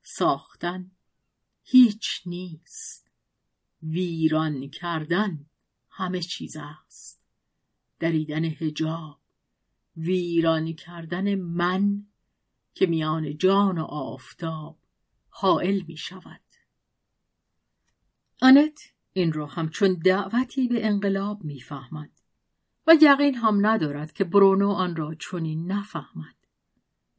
[0.03, 0.91] ساختن
[1.63, 3.12] هیچ نیست.
[3.83, 5.45] ویران کردن
[5.89, 7.23] همه چیز است.
[7.99, 9.19] دریدن هجاب
[9.97, 12.05] ویران کردن من
[12.73, 14.77] که میان جان و آفتاب
[15.29, 16.41] حائل می شود.
[18.41, 18.79] آنت
[19.13, 22.11] این را همچون دعوتی به انقلاب می‌فهمد
[22.87, 26.35] و یقین هم ندارد که برونو آن را چنین نفهمد.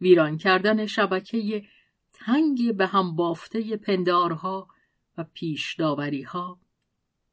[0.01, 1.65] ویران کردن شبکه
[2.13, 4.74] تنگ به هم بافته پندارها
[5.19, 5.81] و پیش
[6.27, 6.61] ها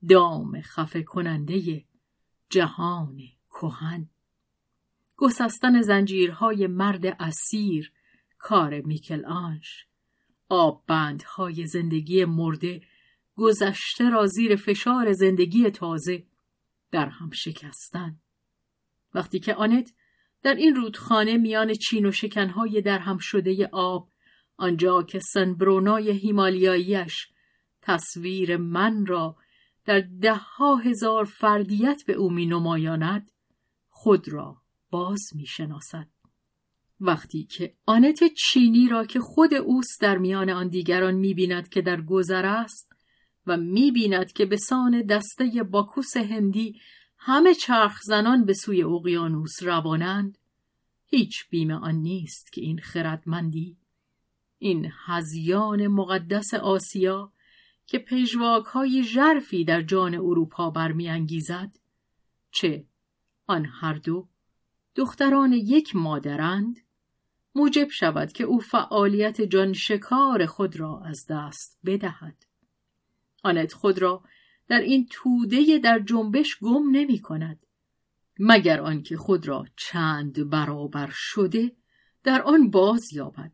[0.09, 1.85] دام خفه کننده
[2.49, 4.09] جهان کهن.
[5.17, 7.91] گسستن زنجیرهای مرد اسیر
[8.37, 9.85] کار میکل آنش
[10.49, 12.81] آب بندهای زندگی مرده
[13.35, 16.23] گذشته را زیر فشار زندگی تازه
[16.91, 18.19] در هم شکستن.
[19.13, 19.93] وقتی که آنت
[20.41, 24.09] در این رودخانه میان چین و شکنهای در هم شده آب
[24.57, 27.30] آنجا که سنبرونای هیمالیاییش
[27.81, 29.35] تصویر من را
[29.85, 33.31] در ده ها هزار فردیت به او می نمایاند
[33.89, 36.07] خود را باز می شناسد.
[37.01, 41.81] وقتی که آنت چینی را که خود اوست در میان آن دیگران می بیند که
[41.81, 42.91] در گذر است
[43.47, 46.81] و می بیند که به سان دسته باکوس هندی
[47.17, 50.37] همه چرخ زنان به سوی اقیانوس روانند
[51.05, 53.77] هیچ بیم آن نیست که این خردمندی
[54.57, 57.31] این هزیان مقدس آسیا
[57.85, 61.77] که پژواک های ژرفی در جان اروپا برمیانگیزد.
[62.51, 62.85] چه؟
[63.47, 64.27] آن هر دو
[64.95, 66.75] دختران یک مادرند.
[67.55, 72.45] موجب شود که او فعالیت جان شکار خود را از دست بدهد.
[73.43, 74.23] آنت خود را
[74.67, 77.65] در این توده در جنبش گم نمی کند.
[78.39, 81.75] مگر آنکه خود را چند برابر شده
[82.23, 83.51] در آن باز یابد.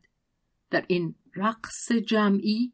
[0.70, 2.72] در این رقص جمعی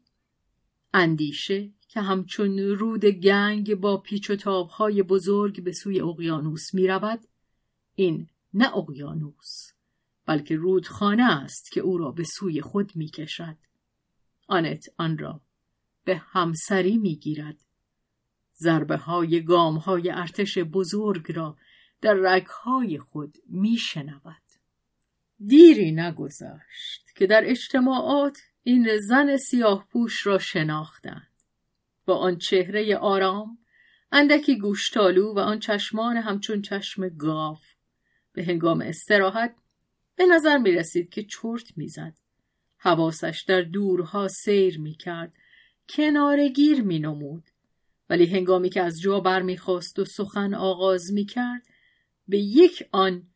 [0.97, 7.19] اندیشه که همچون رود گنگ با پیچ و تابهای بزرگ به سوی اقیانوس می رود
[7.95, 9.71] این نه اقیانوس
[10.25, 13.57] بلکه رودخانه است که او را به سوی خود می کشد
[14.47, 15.41] آنت آن را
[16.03, 17.63] به همسری می گیرد
[18.57, 21.57] ضربه های گام های ارتش بزرگ را
[22.01, 24.41] در رگهای خود می شنود.
[25.45, 28.37] دیری نگذشت که در اجتماعات
[28.67, 31.31] این زن سیاه پوش را شناختند
[32.05, 33.57] با آن چهره آرام
[34.11, 37.57] اندکی گوشتالو و آن چشمان همچون چشم گاو
[38.33, 39.55] به هنگام استراحت
[40.15, 42.13] به نظر می رسید که چرت می‌زد.
[42.77, 45.33] حواسش در دورها سیر می کرد.
[45.89, 47.43] کنارگیر می نمود.
[48.09, 51.67] ولی هنگامی که از جا برمیخواست و سخن آغاز می کرد
[52.27, 53.27] به یک آن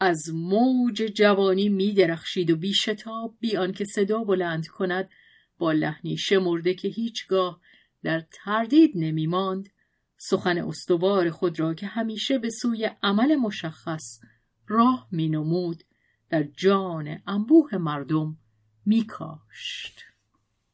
[0.00, 5.10] از موج جوانی می درخشید و بی شتاب بی آنکه صدا بلند کند
[5.58, 7.60] با لحنی شمرده که هیچگاه
[8.02, 9.68] در تردید نمی ماند
[10.16, 14.20] سخن استوار خود را که همیشه به سوی عمل مشخص
[14.68, 15.82] راه می نمود
[16.30, 18.38] در جان انبوه مردم
[18.86, 20.04] می کاشت.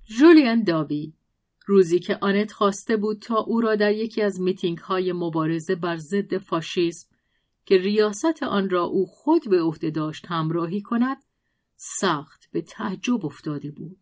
[0.04, 1.12] جولیان داوی
[1.66, 5.96] روزی که آنت خواسته بود تا او را در یکی از میتینگ های مبارزه بر
[5.96, 7.13] ضد فاشیسم
[7.64, 11.24] که ریاست آن را او خود به عهده داشت همراهی کند
[11.76, 13.98] سخت به تعجب افتاده بود.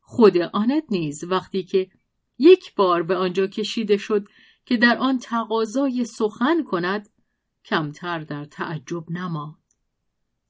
[0.00, 1.90] خود آنت نیز وقتی که
[2.38, 4.28] یک بار به آنجا کشیده شد
[4.64, 7.10] که در آن تقاضای سخن کند
[7.64, 9.54] کمتر در تعجب نماند.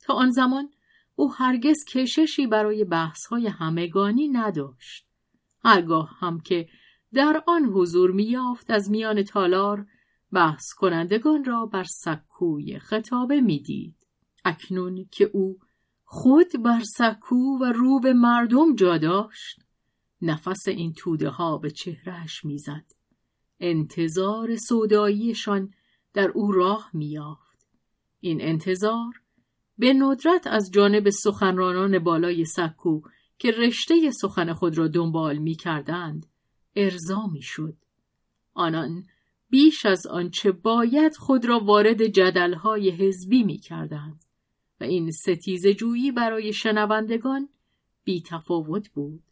[0.00, 0.70] تا آن زمان
[1.14, 5.06] او هرگز کششی برای بحثهای همگانی نداشت.
[5.64, 6.68] هرگاه هم که
[7.12, 9.86] در آن حضور میافت از میان تالار
[10.32, 14.06] بحث کنندگان را بر سکوی خطابه می‌دید.
[14.44, 15.58] اکنون که او
[16.04, 19.60] خود بر سکو و رو به مردم جا داشت
[20.22, 22.84] نفس این توده ها به چهرهش می‌زد.
[23.60, 25.74] انتظار سوداییشان
[26.12, 27.66] در او راه میافت
[28.20, 29.12] این انتظار
[29.78, 33.00] به ندرت از جانب سخنرانان بالای سکو
[33.38, 36.26] که رشته سخن خود را دنبال می کردند
[36.76, 37.76] ارضا می شد.
[38.54, 39.04] آنان
[39.50, 44.24] بیش از آنچه باید خود را وارد جدلهای حزبی می کردند
[44.80, 47.48] و این ستیز جویی برای شنوندگان
[48.04, 49.22] بی تفاوت بود.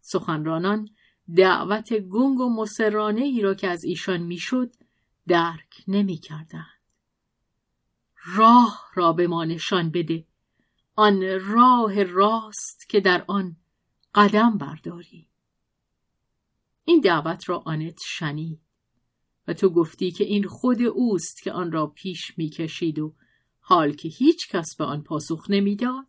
[0.00, 0.88] سخنرانان
[1.36, 4.72] دعوت گنگ و مسرانه ای را که از ایشان می‌شد
[5.26, 6.66] درک نمی کردند.
[8.24, 10.26] راه را به ما نشان بده
[10.96, 13.56] آن راه راست که در آن
[14.14, 15.28] قدم برداری
[16.84, 18.65] این دعوت را آنت شنید
[19.48, 23.14] و تو گفتی که این خود اوست که آن را پیش می‌کشید و
[23.60, 26.06] حال که هیچ کس به آن پاسخ نمی‌داد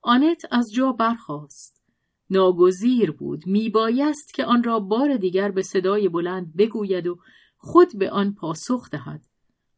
[0.00, 1.82] آنت از جا برخاست
[2.30, 7.18] ناگزیر بود میبایست که آن را بار دیگر به صدای بلند بگوید و
[7.56, 9.26] خود به آن پاسخ دهد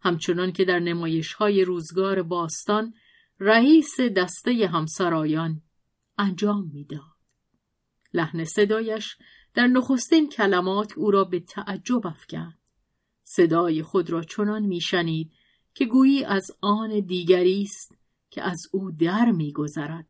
[0.00, 2.94] همچنان که در نمایش های روزگار باستان
[3.40, 5.62] رئیس دسته همسرایان
[6.18, 7.16] انجام می‌داد.
[8.14, 9.16] لحن صدایش
[9.54, 12.65] در نخستین کلمات او را به تعجب افکند.
[13.28, 15.32] صدای خود را چنان میشنید
[15.74, 17.98] که گویی از آن دیگری است
[18.30, 20.06] که از او در میگذرد.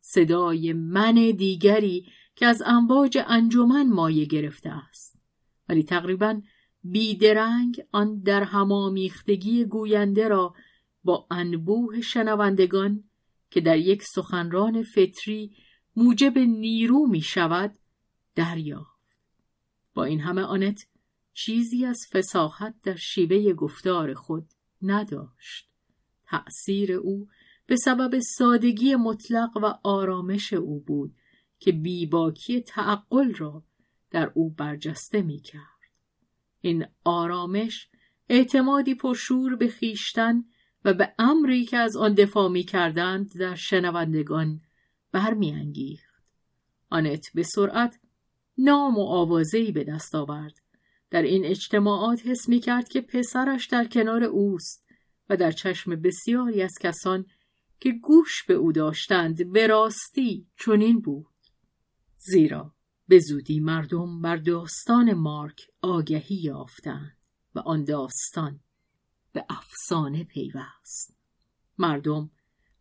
[0.00, 2.06] صدای من دیگری
[2.36, 5.18] که از امواج انجمن مایه گرفته است.
[5.68, 6.40] ولی تقریبا
[6.82, 10.54] بیدرنگ آن در همامیختگی گوینده را
[11.04, 13.04] با انبوه شنوندگان
[13.50, 15.56] که در یک سخنران فطری
[15.96, 17.78] موجب نیرو می شود
[18.34, 19.18] دریافت.
[19.94, 20.86] با این همه آنت
[21.44, 24.46] چیزی از فساحت در شیوه گفتار خود
[24.82, 25.68] نداشت.
[26.26, 27.28] تأثیر او
[27.66, 31.14] به سبب سادگی مطلق و آرامش او بود
[31.58, 33.64] که بیباکی تعقل را
[34.10, 35.62] در او برجسته می کرد.
[36.60, 37.88] این آرامش
[38.28, 40.44] اعتمادی پرشور به خیشتن
[40.84, 44.60] و به امری که از آن دفاع می کردند در شنوندگان
[45.12, 46.22] برمیانگیخت.
[46.90, 48.00] آنت به سرعت
[48.58, 50.67] نام و آوازهی به دست آورد.
[51.10, 54.84] در این اجتماعات حس می کرد که پسرش در کنار اوست
[55.28, 57.26] و در چشم بسیاری از کسان
[57.80, 61.26] که گوش به او داشتند به راستی چنین بود.
[62.16, 62.74] زیرا
[63.08, 67.16] به زودی مردم بر داستان مارک آگهی یافتند
[67.54, 68.60] و آن داستان
[69.32, 71.16] به افسانه پیوست
[71.78, 72.30] مردم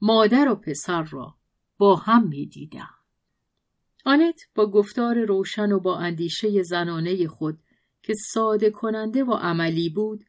[0.02, 1.38] مادر و پسر را
[1.78, 2.98] با هم می‌دیدند
[4.06, 7.60] آنت با گفتار روشن و با اندیشه زنانه خود
[8.08, 10.26] که ساده کننده و عملی بود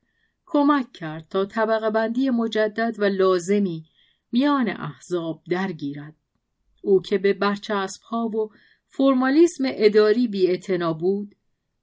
[0.46, 3.84] کمک کرد تا طبقه بندی مجدد و لازمی
[4.32, 6.16] میان احزاب درگیرد
[6.82, 8.50] او که به برچسب ها و
[8.86, 10.60] فرمالیسم اداری بی
[11.00, 11.34] بود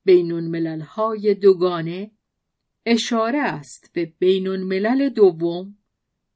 [0.06, 2.12] بینون ملل های دوگانه
[2.86, 5.78] اشاره است به بینون ملل دوم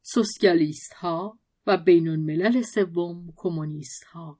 [0.02, 4.40] سوسیالیست ها و بینون ملل سوم کمونیست ها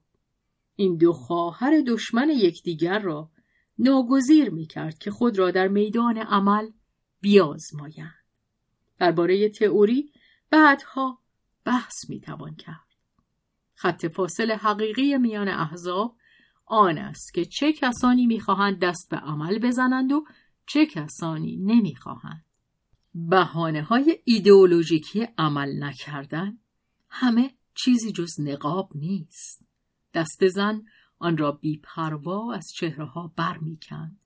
[0.76, 3.30] این دو خواهر دشمن یکدیگر را
[3.82, 6.70] ناگزیر می کرد که خود را در میدان عمل
[7.20, 8.14] بیازمایند
[8.98, 10.12] درباره تئوری
[10.50, 11.18] بعدها
[11.64, 12.90] بحث می توان کرد.
[13.74, 16.16] خط فاصل حقیقی میان احزاب
[16.66, 20.24] آن است که چه کسانی می‌خواهند دست به عمل بزنند و
[20.66, 22.44] چه کسانی نمی‌خواهند.
[23.14, 26.58] بهانه های ایدئولوژیکی عمل نکردن
[27.08, 29.62] همه چیزی جز نقاب نیست.
[30.14, 30.82] دست زن
[31.20, 34.20] آن را بیپروا از چهره ها برمیکند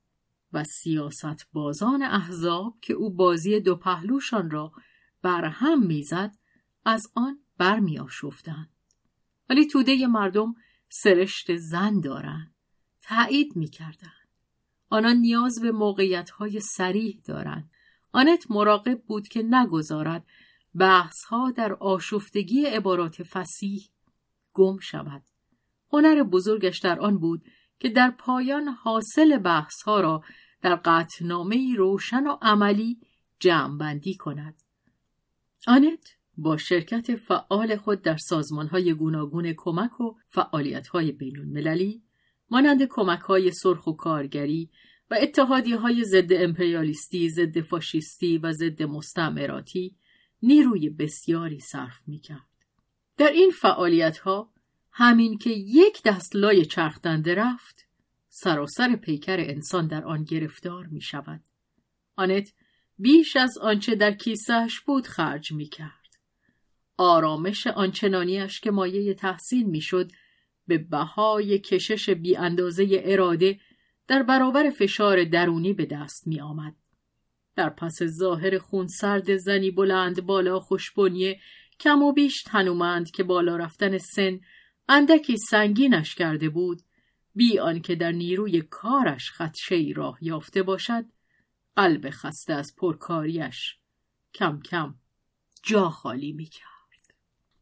[0.53, 4.71] و سیاست بازان احزاب که او بازی دو پهلوشان را
[5.21, 6.35] برهم می‌زد
[6.85, 8.69] از آن برمی آشفتند.
[9.49, 10.55] ولی توده مردم
[10.89, 12.53] سرشت زن دارند
[13.01, 14.29] تایید می‌کردند.
[14.89, 17.71] آنان نیاز به موقعیت های سریح دارند.
[18.11, 20.25] آنت مراقب بود که نگذارد
[20.75, 23.89] بحث ها در آشفتگی عبارات فسیح
[24.53, 25.23] گم شود.
[25.95, 27.41] هنر بزرگش در آن بود
[27.79, 30.23] که در پایان حاصل بحث ها را
[30.61, 32.99] در قطنامه روشن و عملی
[33.39, 34.61] جمع کند.
[35.67, 42.03] آنت با شرکت فعال خود در سازمان های گوناگون کمک و فعالیت های بین المللی
[42.49, 44.69] مانند کمک های سرخ و کارگری
[45.11, 49.95] و اتحادی های ضد امپریالیستی، ضد فاشیستی و ضد مستعمراتی
[50.41, 52.47] نیروی بسیاری صرف می کرد.
[53.17, 54.54] در این فعالیت ها
[54.97, 57.87] همین که یک دست لای چرخدنده رفت
[58.29, 61.41] سراسر پیکر انسان در آن گرفتار می شود.
[62.15, 62.53] آنت
[62.99, 66.19] بیش از آنچه در کیسهش بود خرج می کرد.
[66.97, 70.11] آرامش آنچنانیش که مایه تحسین می شد
[70.67, 73.59] به بهای کشش بی اندازه اراده
[74.07, 76.75] در برابر فشار درونی به دست می آمد.
[77.55, 81.39] در پس ظاهر خونسرد زنی بلند بالا خوشبنیه
[81.79, 84.39] کم و بیش تنومند که بالا رفتن سن
[84.89, 86.81] اندکی سنگینش کرده بود
[87.35, 91.05] بی آنکه در نیروی کارش خدشه راه یافته باشد
[91.75, 93.77] قلب خسته از پرکاریش
[94.33, 94.95] کم کم
[95.63, 97.13] جا خالی می کرد.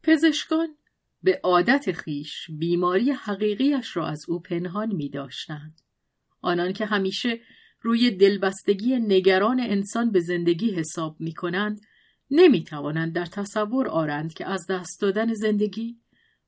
[0.03, 0.77] پزشکان
[1.23, 5.81] به عادت خیش بیماری حقیقیش را از او پنهان می داشتند.
[6.41, 7.39] آنان که همیشه
[7.81, 11.81] روی دلبستگی نگران انسان به زندگی حساب می کنند
[12.31, 16.02] نمی توانند در تصور آرند که از دست دادن زندگی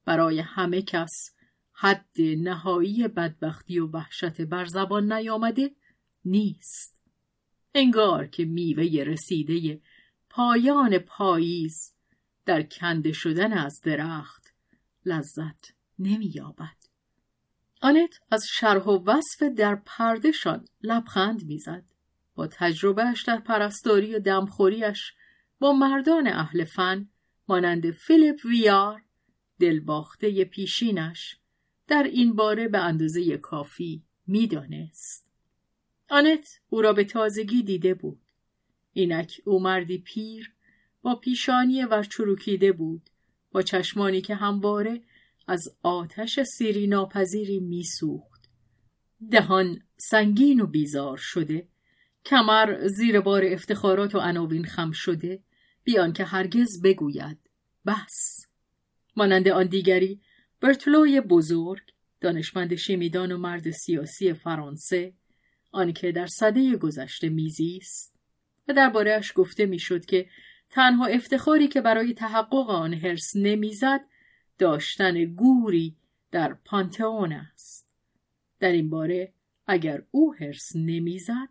[0.06, 1.36] برای همه کس
[1.74, 5.72] حد نهایی بدبختی و وحشت بر زبان نیامده
[6.26, 7.02] نیست.
[7.74, 9.82] انگار که میوه رسیده
[10.30, 11.94] پایان پاییز
[12.46, 14.54] در کنده شدن از درخت
[15.06, 16.76] لذت نمییابد.
[17.82, 21.84] آنت از شرح و وصف در پردهشان لبخند می‌زد.
[22.36, 25.14] با تجربهش در پرستاری و دمخوریش
[25.60, 27.10] با مردان اهل فن
[27.48, 29.05] مانند فیلیپ ویار
[29.60, 31.38] دلباخته پیشینش
[31.88, 35.30] در این باره به اندازه کافی می‌دانست.
[36.10, 38.22] آنت او را به تازگی دیده بود.
[38.94, 40.54] اینک او مردی پیر
[41.02, 43.10] با پیشانی و چروکیده بود
[43.52, 45.02] با چشمانی که همواره
[45.48, 48.50] از آتش سیری ناپذیری میسوخت.
[49.32, 51.68] دهان سنگین و بیزار شده
[52.26, 55.44] کمر زیر بار افتخارات و عناوین خم شده
[55.84, 57.50] بیان که هرگز بگوید
[57.86, 58.45] بس
[59.16, 60.22] مانند آن دیگری
[60.62, 61.82] برتلوی بزرگ
[62.22, 65.14] دانشمند شیمیدان و مرد سیاسی فرانسه
[65.72, 68.16] آنکه در صده گذشته میزیست
[68.68, 70.30] و دربارهاش گفته می‌شد که
[70.70, 74.02] تنها افتخاری که برای تحقق آن هرس نمی‌زد
[74.58, 75.96] داشتن گوری
[76.32, 77.96] در پانتئون است.
[78.60, 79.34] در این باره
[79.68, 81.50] اگر او هرس نمی‌زد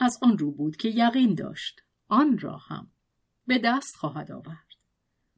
[0.00, 2.90] از آن رو بود که یقین داشت آن را هم
[3.46, 4.66] به دست خواهد آورد.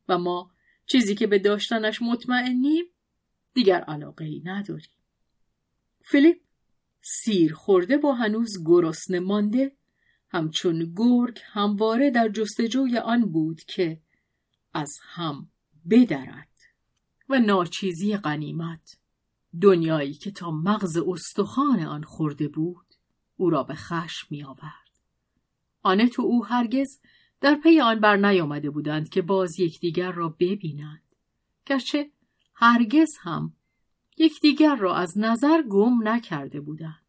[0.08, 0.50] و ما
[0.91, 2.84] چیزی که به داشتنش مطمئنیم
[3.55, 4.91] دیگر علاقه ای نداریم
[6.01, 6.41] فیلیپ
[7.03, 9.72] سیر خورده و هنوز گرسنه مانده.
[10.30, 14.01] همچون گرگ همواره در جستجوی آن بود که
[14.74, 15.51] از هم
[15.91, 16.49] بدرد
[17.28, 18.99] و ناچیزی قنیمت
[19.61, 22.86] دنیایی که تا مغز استخوان آن خورده بود
[23.36, 24.89] او را به خشم می آورد.
[25.82, 27.01] آنت و او هرگز
[27.41, 31.03] در پی آن بر نیامده بودند که باز یکدیگر را ببینند.
[31.66, 32.11] گرچه
[32.55, 33.53] هرگز هم
[34.16, 37.07] یکدیگر را از نظر گم نکرده بودند.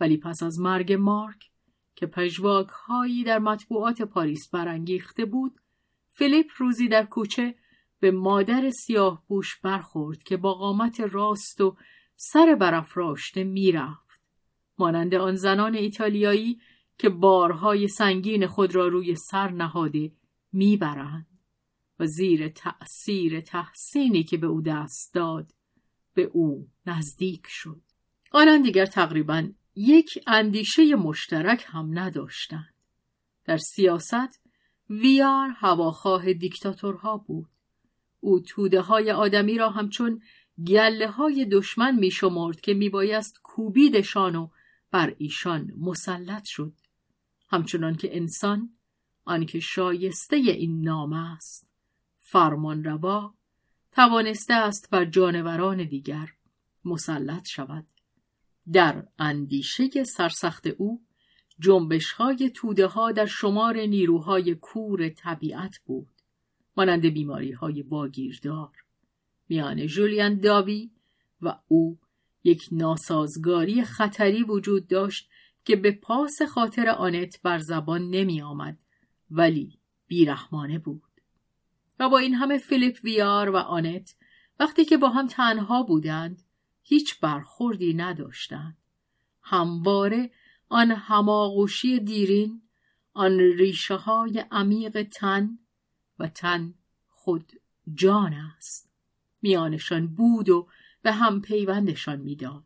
[0.00, 1.50] ولی پس از مرگ مارک
[1.94, 5.60] که پژواک هایی در مطبوعات پاریس برانگیخته بود
[6.10, 7.54] فیلیپ روزی در کوچه
[8.00, 11.76] به مادر سیاه پوش برخورد که با قامت راست و
[12.16, 14.20] سر برافراشته می‌رفت.
[14.78, 16.60] مانند آن زنان ایتالیایی
[16.98, 20.12] که بارهای سنگین خود را روی سر نهاده
[20.52, 21.26] می‌برند
[21.98, 25.52] و زیر تأثیر تحسینی که به او دست داد
[26.14, 27.82] به او نزدیک شد.
[28.32, 32.74] آنان دیگر تقریبا یک اندیشه مشترک هم نداشتند.
[33.44, 34.40] در سیاست
[34.90, 37.48] ویار هواخواه دیکتاتورها بود.
[38.20, 40.20] او توده های آدمی را همچون
[40.66, 42.10] گله های دشمن می
[42.62, 44.48] که می بایست کوبیدشان و
[44.90, 46.72] بر ایشان مسلط شد.
[47.48, 48.70] همچنان که انسان
[49.24, 51.68] آنکه شایسته این نام است.
[52.18, 53.34] فرمان روا
[53.92, 56.32] توانسته است بر جانوران دیگر
[56.84, 57.86] مسلط شود.
[58.72, 61.02] در اندیشه سرسخت او
[61.58, 66.08] جنبش های توده ها در شمار نیروهای کور طبیعت بود
[66.76, 68.72] مانند بیماری های واگیردار.
[69.48, 70.90] میان جولیان داوی
[71.42, 71.98] و او
[72.44, 75.28] یک ناسازگاری خطری وجود داشت
[75.66, 78.82] که به پاس خاطر آنت بر زبان نمی آمد
[79.30, 81.02] ولی بیرحمانه بود.
[81.98, 84.14] و با این همه فیلیپ ویار و آنت
[84.60, 86.42] وقتی که با هم تنها بودند
[86.82, 88.76] هیچ برخوردی نداشتند.
[89.42, 90.30] همواره
[90.68, 92.62] آن هماغوشی دیرین
[93.12, 95.58] آن ریشه های عمیق تن
[96.18, 96.74] و تن
[97.08, 97.52] خود
[97.94, 98.90] جان است.
[99.42, 100.68] میانشان بود و
[101.02, 102.64] به هم پیوندشان می‌داد.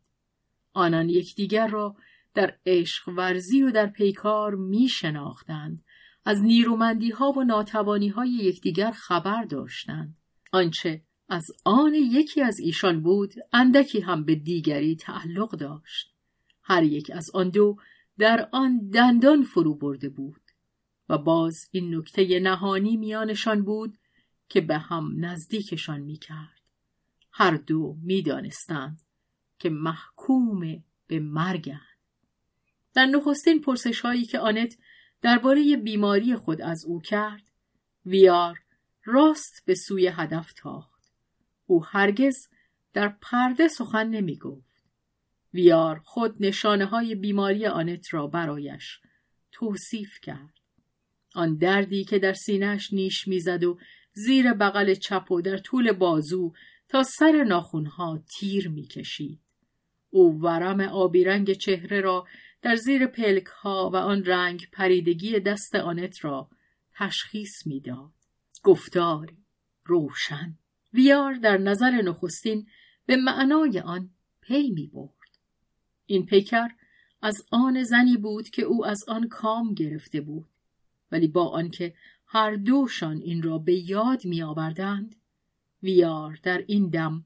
[0.73, 1.97] آنان یکدیگر را
[2.35, 5.85] در عشق ورزی و در پیکار می شناختند
[6.25, 10.19] از نیرومندی ها و ناتوانی های یکدیگر خبر داشتند.
[10.53, 16.15] آنچه از آن یکی از ایشان بود اندکی هم به دیگری تعلق داشت.
[16.63, 17.77] هر یک از آن دو
[18.19, 20.41] در آن دندان فرو برده بود.
[21.09, 23.99] و باز این نکته نهانی میانشان بود
[24.49, 26.61] که به هم نزدیکشان می‌کرد.
[27.33, 29.03] هر دو می‌دانستند
[29.59, 30.61] که محکوم
[31.07, 31.90] به مرگند
[32.95, 34.77] در نخستین پرسش هایی که آنت
[35.23, 37.43] درباره بیماری خود از او کرد
[38.07, 38.61] ویار
[39.05, 41.13] راست به سوی هدف تاخت.
[41.67, 42.49] او هرگز
[42.93, 44.85] در پرده سخن نمی گفت
[45.55, 49.01] ویار خود نشانه های بیماری آنت را برایش
[49.53, 50.55] توصیف کرد.
[51.35, 53.79] آن دردی که در سینهش نیش می‌زد و
[54.13, 56.53] زیر بغل چپ و در طول بازو
[56.89, 59.41] تا سر ناخونها تیر می‌کشید.
[60.11, 62.27] او ورم آبی رنگ چهره را
[62.63, 66.51] در زیر پلک ها و آن رنگ پریدگی دست آنت را
[66.95, 68.13] تشخیص می‌داد.
[68.63, 69.37] گفتاری
[69.85, 70.59] روشن
[70.93, 72.67] ویار در نظر نخستین
[73.07, 75.11] به معنای آن پی می برد.
[76.07, 76.69] این پیکر
[77.23, 80.49] از آن زنی بود که او از آن کام گرفته بود
[81.13, 81.95] ولی با آنکه
[82.27, 85.17] هر دوشان این را به یاد می آوردند
[85.83, 87.25] ویار در این دم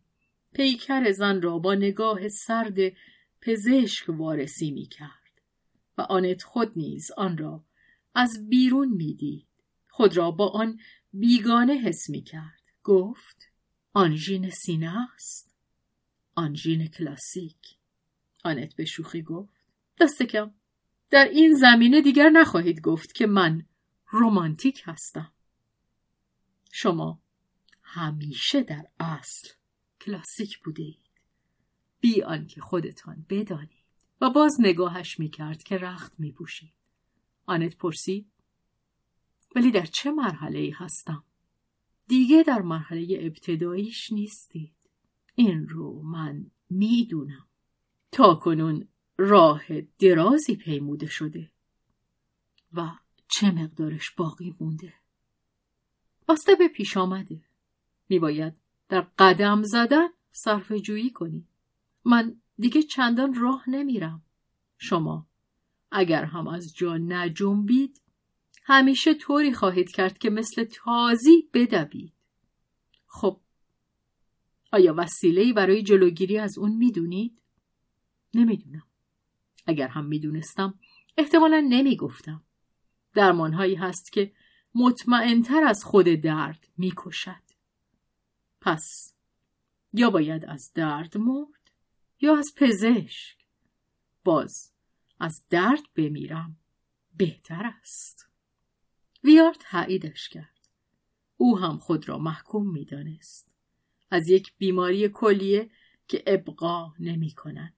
[0.53, 2.77] پیکر زن را با نگاه سرد
[3.41, 5.24] پزشک وارسی می کرد.
[5.99, 7.65] و آنت خود نیز آن را
[8.15, 9.49] از بیرون می‌دید.
[9.89, 10.81] خود را با آن
[11.13, 13.37] بیگانه حس می کرد گفت
[13.93, 15.55] آنژین سینه است.
[16.35, 17.77] آنژین کلاسیک.
[18.45, 19.55] آنت به شوخی گفت
[20.01, 20.55] دست کم.
[21.11, 23.67] در این زمینه دیگر نخواهید گفت که من
[24.11, 25.33] رومانتیک هستم.
[26.73, 27.23] شما
[27.83, 29.49] همیشه در اصل
[30.01, 31.11] کلاسیک بوده اید.
[32.01, 33.84] بی آنکه خودتان بدانید.
[34.31, 36.73] باز نگاهش می‌کرد که رخت میپوشید.
[37.47, 38.27] آنت پرسید
[39.55, 41.25] ولی در چه مرحله ای هستم؟
[42.09, 44.75] دیگه در مرحله ابتداییش نیستید.
[45.35, 47.47] این رو من می‌دونم.
[48.13, 51.51] تا کنون راه درازی پیموده شده.
[52.73, 52.91] و
[53.29, 54.95] چه مقدارش باقی مونده؟
[56.29, 57.41] بسته به پیش آمده.
[58.09, 58.55] میباید
[58.89, 61.49] در قدم زدن صرف جویی کنی.
[62.05, 64.23] من دیگه چندان راه نمیرم.
[64.79, 65.27] شما
[65.91, 68.01] اگر هم از جا نجنبید
[68.63, 72.13] همیشه طوری خواهید کرد که مثل تازی بدوید.
[73.07, 73.41] خب
[74.73, 77.43] آیا وسیله‌ای برای جلوگیری از اون می‌دونید؟
[78.35, 78.87] نمی‌دونم.
[79.67, 80.79] اگر هم می‌دونستم
[81.17, 82.45] احتمالا نمی‌گفتم.
[83.15, 84.33] درمانهایی هست که
[84.75, 87.43] مطمئنتر از خود درد می‌کشد.
[88.61, 89.15] پس
[89.93, 91.64] یا باید از درد مرد؟
[92.21, 93.37] یا از پزشک؟
[94.25, 94.73] باز
[95.21, 96.57] از درد بمیرم.
[97.17, 98.29] بهتر است.
[99.25, 100.69] ویارد تاییدش کرد.
[101.37, 103.55] او هم خود را محکوم می‌دانست.
[104.11, 105.71] از یک بیماری کلیه
[106.09, 107.75] که ابقا نمی کند.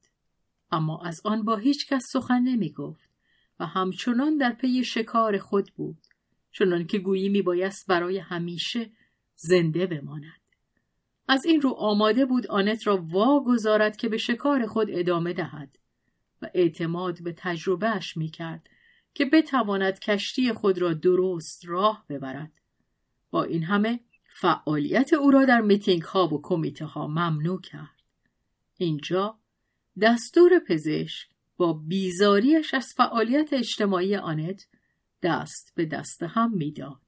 [0.71, 3.11] اما از آن با هیچ کس سخن نمی گفت
[3.61, 5.99] و همچنان در پی شکار خود بود
[6.53, 8.91] چنان که گویی می بایست برای همیشه
[9.35, 10.46] زنده بماند.
[11.29, 15.79] از این رو آماده بود آنت را واگذارد که به شکار خود ادامه دهد
[16.43, 18.69] و اعتماد به تجربهش می کرد
[19.15, 22.61] که بتواند کشتی خود را درست راه ببرد.
[23.31, 24.01] با این همه
[24.41, 28.03] فعالیت او را در میتینگ ها و کمیته ها ممنوع کرد.
[28.77, 29.39] اینجا
[30.01, 34.67] دستور پزشک با بیزاریش از فعالیت اجتماعی آنت
[35.23, 37.01] دست به دست هم می‌داد.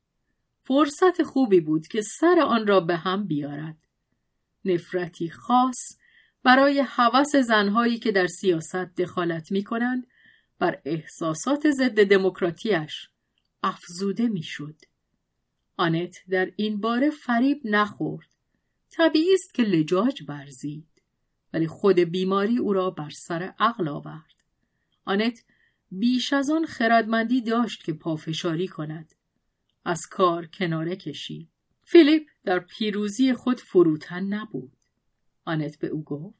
[0.60, 3.87] فرصت خوبی بود که سر آن را به هم بیارد.
[4.70, 5.98] نفرتی خاص
[6.42, 10.06] برای حوث زنهایی که در سیاست دخالت می کنند
[10.58, 13.08] بر احساسات ضد دموکراتیش
[13.62, 14.76] افزوده می‌شد.
[15.76, 18.28] آنت در این باره فریب نخورد.
[18.90, 20.88] طبیعی است که لجاج برزید.
[21.52, 24.34] ولی خود بیماری او را بر سر عقل آورد.
[25.04, 25.44] آنت
[25.90, 29.14] بیش از آن خردمندی داشت که پافشاری کند.
[29.84, 31.57] از کار کناره کشید.
[31.90, 34.76] فیلیپ در پیروزی خود فروتن نبود.
[35.44, 36.38] آنت به او گفت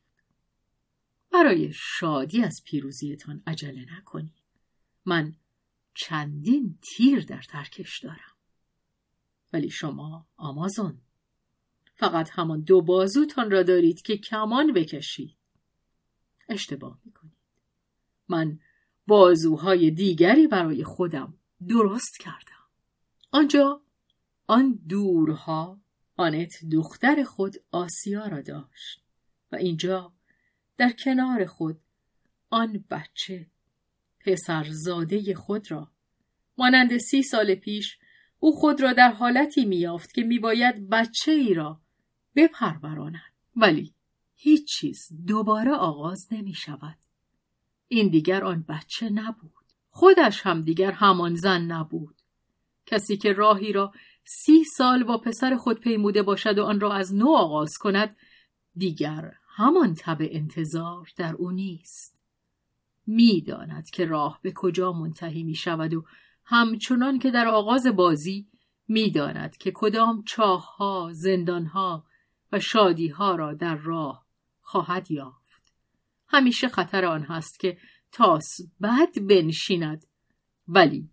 [1.32, 4.42] برای شادی از پیروزیتان عجله نکنید.
[5.04, 5.34] من
[5.94, 8.36] چندین تیر در ترکش دارم.
[9.52, 11.00] ولی شما آمازون
[11.94, 15.36] فقط همان دو بازوتان را دارید که کمان بکشید.
[16.48, 17.38] اشتباه می‌کنید.
[18.28, 18.58] من
[19.06, 21.38] بازوهای دیگری برای خودم
[21.68, 22.68] درست کردم.
[23.30, 23.82] آنجا
[24.50, 25.80] آن دورها
[26.16, 29.02] آنت دختر خود آسیا را داشت
[29.52, 30.12] و اینجا
[30.76, 31.80] در کنار خود
[32.50, 33.46] آن بچه
[34.20, 35.90] پسرزاده خود را
[36.58, 37.98] مانند سی سال پیش
[38.38, 41.80] او خود را در حالتی میافت که میباید بچه ای را
[42.36, 43.94] بپروراند ولی
[44.34, 46.98] هیچ چیز دوباره آغاز نمی شود.
[47.88, 49.52] این دیگر آن بچه نبود.
[49.90, 52.22] خودش هم دیگر همان زن نبود.
[52.86, 53.92] کسی که راهی را
[54.30, 58.16] سی سال با پسر خود پیموده باشد و آن را از نو آغاز کند
[58.76, 62.20] دیگر همان تب انتظار در او نیست.
[63.06, 66.04] می‌داند که راه به کجا منتهی می شود و
[66.44, 68.48] همچنان که در آغاز بازی
[68.88, 72.04] می‌داند که کدام چاهها، زندانها
[72.52, 74.26] و شادیها را در راه
[74.60, 75.72] خواهد یافت.
[76.28, 77.78] همیشه خطر آن هست که
[78.12, 80.06] تاس بد بنشیند
[80.68, 81.10] ولی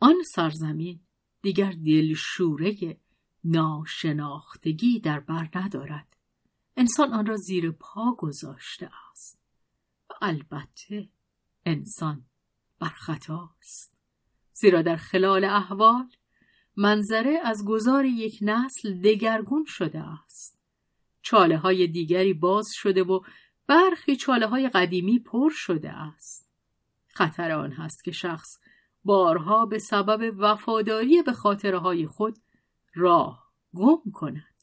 [0.00, 1.00] آن سرزمین
[1.46, 3.00] دیگر دلشوره
[3.44, 6.16] ناشناختگی در بر ندارد.
[6.76, 9.38] انسان آن را زیر پا گذاشته است.
[10.10, 11.08] و البته
[11.66, 12.24] انسان
[12.78, 13.98] بر خطاست.
[14.52, 16.10] زیرا در خلال احوال
[16.76, 20.62] منظره از گذار یک نسل دگرگون شده است.
[21.22, 23.20] چاله های دیگری باز شده و
[23.66, 26.50] برخی چاله های قدیمی پر شده است.
[27.06, 28.58] خطر آن هست که شخص
[29.06, 32.38] بارها به سبب وفاداری به خاطره های خود
[32.94, 34.56] راه گم کند.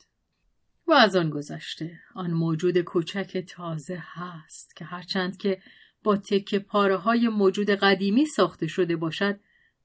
[0.87, 5.61] و از آن گذشته آن موجود کوچک تازه هست که هرچند که
[6.03, 9.39] با تکه پاره های موجود قدیمی ساخته شده باشد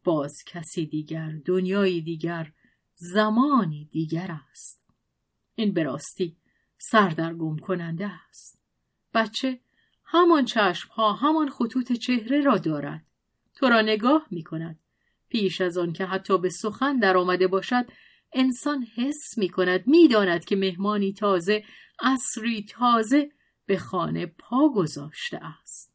[0.04, 2.52] باز کسی دیگر دنیای دیگر
[2.94, 4.84] زمانی دیگر است.
[5.54, 6.36] این به راستی
[6.78, 8.59] سردرگم کننده است.
[9.14, 9.61] بچه
[10.04, 13.07] همان چشم ها همان خطوط چهره را دارد.
[13.59, 14.78] تو را نگاه می کند
[15.28, 17.86] پیش از آن که حتی به سخن در آمده باشد
[18.32, 21.64] انسان حس می کند می داند که مهمانی تازه
[22.00, 23.30] اصری تازه
[23.66, 25.94] به خانه پا گذاشته است.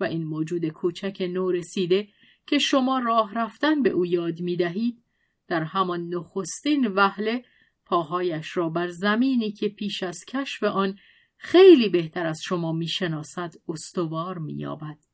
[0.00, 2.08] و این موجود کوچک نو رسیده
[2.46, 5.02] که شما راه رفتن به او یاد می دهید
[5.48, 7.44] در همان نخستین وهله
[7.86, 10.98] پاهایش را بر زمینی که پیش از کشف آن
[11.36, 15.07] خیلی بهتر از شما می‌شناسد استوار مییابد.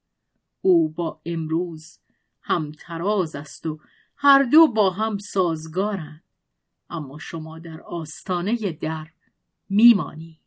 [0.64, 1.98] او با امروز
[2.42, 3.80] هم تراز است و
[4.16, 6.22] هر دو با هم سازگارند.
[6.90, 9.06] اما شما در آستانه در
[9.68, 10.40] میمانی.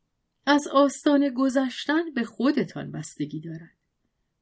[0.46, 3.78] از آستانه گذشتن به خودتان بستگی دارد.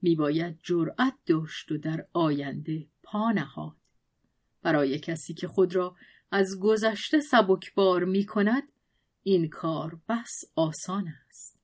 [0.01, 3.77] میباید جرأت داشت و در آینده پا نهاد.
[4.61, 5.95] برای کسی که خود را
[6.31, 8.63] از گذشته سبکبار می کند
[9.23, 11.59] این کار بس آسان است.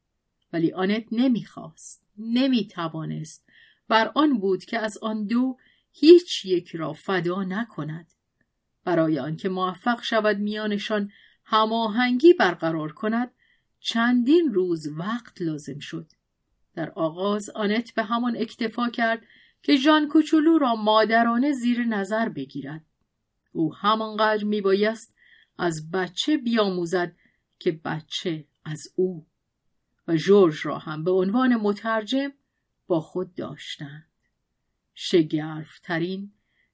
[0.54, 3.51] ولی آنت نمی‌خواست نمی‌توانست
[3.92, 5.58] بر آن بود که از آن دو
[5.92, 8.14] هیچ یک را فدا نکند.
[8.84, 11.12] برای آنکه موفق شود میانشان
[11.46, 13.32] هماهنگی برقرار کند
[13.80, 16.12] چندین روز وقت لازم شد.
[16.76, 19.24] در آغاز آنت به همان اکتفا کرد
[19.64, 22.86] که ژان کوچولو را مادرانه زیر نظر بگیرد.
[23.52, 25.16] او همانقدر میبایست
[25.58, 27.16] از بچه بیاموزد
[27.60, 29.26] که بچه از او.
[30.08, 32.32] و جورج را هم به عنوان مترجم
[32.92, 34.12] با خود داشتند
[34.94, 36.32] شگرفترین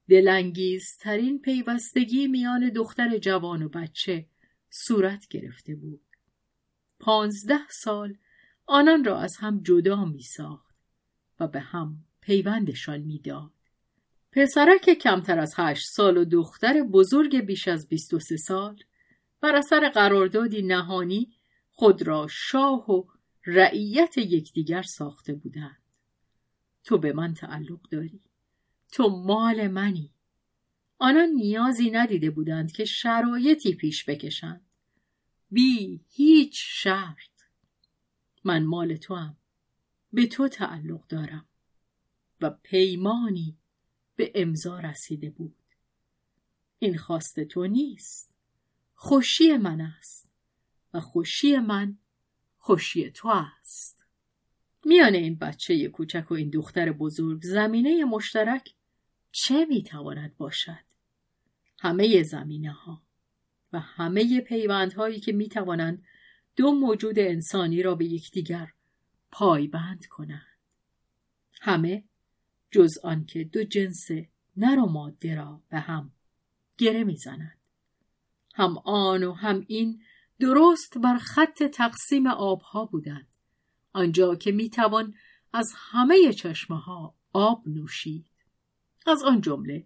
[0.10, 4.26] دلانگیزترین پیوستگی میان دختر جوان و بچه
[4.70, 6.02] صورت گرفته بود
[7.00, 8.18] پانزده سال
[8.66, 10.76] آنان را از هم جدا می ساخت
[11.40, 13.52] و به هم پیوندشان می‌داد.
[14.32, 18.80] پسرک کمتر از هشت سال و دختر بزرگ بیش از بیست و سه سال
[19.42, 21.34] بر اثر قراردادی نهانی
[21.72, 23.04] خود را شاه و
[23.46, 25.87] رعیت یکدیگر ساخته بودند.
[26.88, 28.22] تو به من تعلق داری.
[28.92, 30.14] تو مال منی.
[31.00, 34.66] آنان نیازی ندیده بودند که شرایطی پیش بکشند.
[35.52, 37.44] بی هیچ شرط.
[38.44, 39.38] من مال تو هم.
[40.14, 41.46] به تو تعلق دارم.
[42.42, 43.58] و پیمانی
[44.16, 45.56] به امضا رسیده بود
[46.80, 48.32] این خواست تو نیست
[48.96, 50.30] خوشی من است
[50.94, 51.98] و خوشی من
[52.58, 53.97] خوشی تو است
[54.88, 58.74] میان این بچه کوچک و این دختر بزرگ زمینه مشترک
[59.32, 60.84] چه می‌تواند باشد؟
[61.80, 63.02] همه زمینه ها
[63.74, 66.04] و همه پیوندهایی که می‌توانند
[66.56, 68.74] دو موجود انسانی را به یکدیگر
[69.32, 70.58] پایبند کنند.
[71.62, 72.04] همه
[72.72, 74.08] جز آنکه دو جنس
[74.58, 76.12] نر و ماده را به هم
[76.78, 77.58] گره می‌زند
[78.54, 80.02] هم آن و هم این
[80.40, 83.37] درست بر خط تقسیم آبها بودند.
[83.98, 85.14] آنجا که می‌توان
[85.54, 88.26] از همه چشمه ها آب نوشید.
[89.06, 89.86] از آن جمله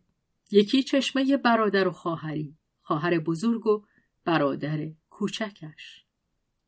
[0.51, 3.86] یکی چشمه برادر و خواهری خواهر بزرگ و
[4.26, 6.05] برادر کوچکش.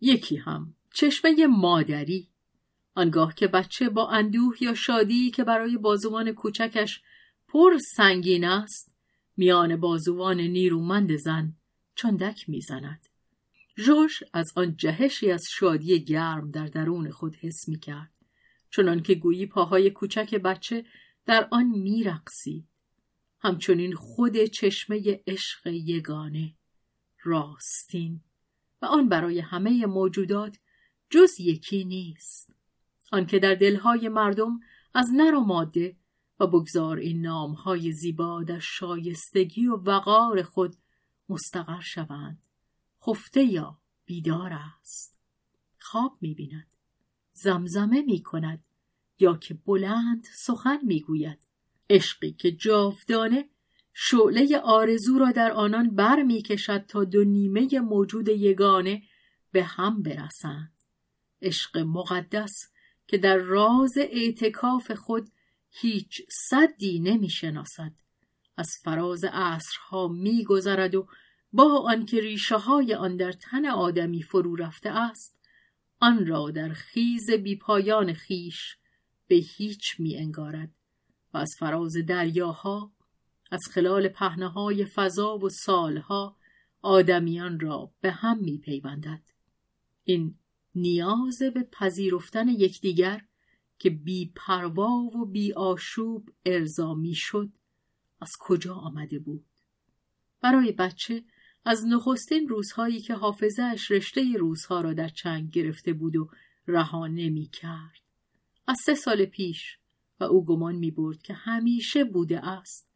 [0.02, 2.30] یکی هم چشمه مادری.
[2.96, 7.02] آنگاه که بچه با اندوه یا شادی که برای بازوان کوچکش
[7.48, 8.96] پر سنگین است
[9.38, 11.54] میان بازوان نیرومند زن
[11.96, 13.13] چندک می‌زند.
[13.78, 18.12] ژوش از آن جهشی از شادی گرم در درون خود حس می کرد
[18.70, 20.86] چنان که گویی پاهای کوچک بچه
[21.26, 22.68] در آن میرقصید.
[23.40, 26.54] همچنین خود چشمه عشق یگانه
[27.24, 28.22] راستین
[28.82, 30.58] و آن برای همه موجودات
[31.10, 32.54] جز یکی نیست.
[33.12, 34.60] آنکه در دلهای مردم
[34.94, 35.96] از نر و ماده
[36.40, 40.76] و بگذار این نامهای زیبا در شایستگی و وقار خود
[41.30, 42.53] مستقر شوند.
[43.08, 45.20] خفته یا بیدار است.
[45.80, 46.76] خواب می‌بیند
[47.34, 48.66] زمزمه می‌کند
[49.20, 51.40] یا که بلند سخن می‌گوید.
[51.90, 53.50] عشقی که جاودانه
[53.94, 59.04] شعله آرزو را در آنان بر می کشد تا دو نیمه موجود یگانه
[59.52, 60.74] به هم برسند.
[61.42, 62.54] عشق مقدس
[63.08, 65.30] که در راز اعتکاف خود
[65.70, 67.92] هیچ صدی نمی شناسد
[68.58, 71.08] از فراز عصرها می گذرد و
[71.54, 75.38] با آنکه ریشه های آن در تن آدمی فرو رفته است
[76.00, 78.78] آن را در خیز بیپایان خیش
[79.28, 80.72] به هیچ می انگارد
[81.34, 82.92] و از فراز دریاها
[83.52, 86.38] از خلال پهنه های فضا و سالها
[86.82, 89.22] آدمیان را به هم می پیوندد.
[90.04, 90.36] این
[90.76, 93.26] نیاز به پذیرفتن یکدیگر
[93.80, 97.50] که بی پروا و بی آشوب ارضا می شد
[98.22, 99.46] از کجا آمده بود
[100.42, 101.24] برای بچه
[101.66, 106.30] از نخستین روزهایی که حافظهش رشته روزها را در چنگ گرفته بود و
[106.68, 108.02] رها نمی کرد
[108.68, 109.78] از سه سال پیش
[110.20, 112.90] و او گمان می برد که همیشه بوده است.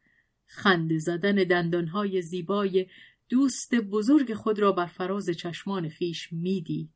[0.45, 2.87] خنده زدن دندانهای زیبای
[3.29, 6.89] دوست بزرگ خود را بر فراز چشمان خیش می‌دید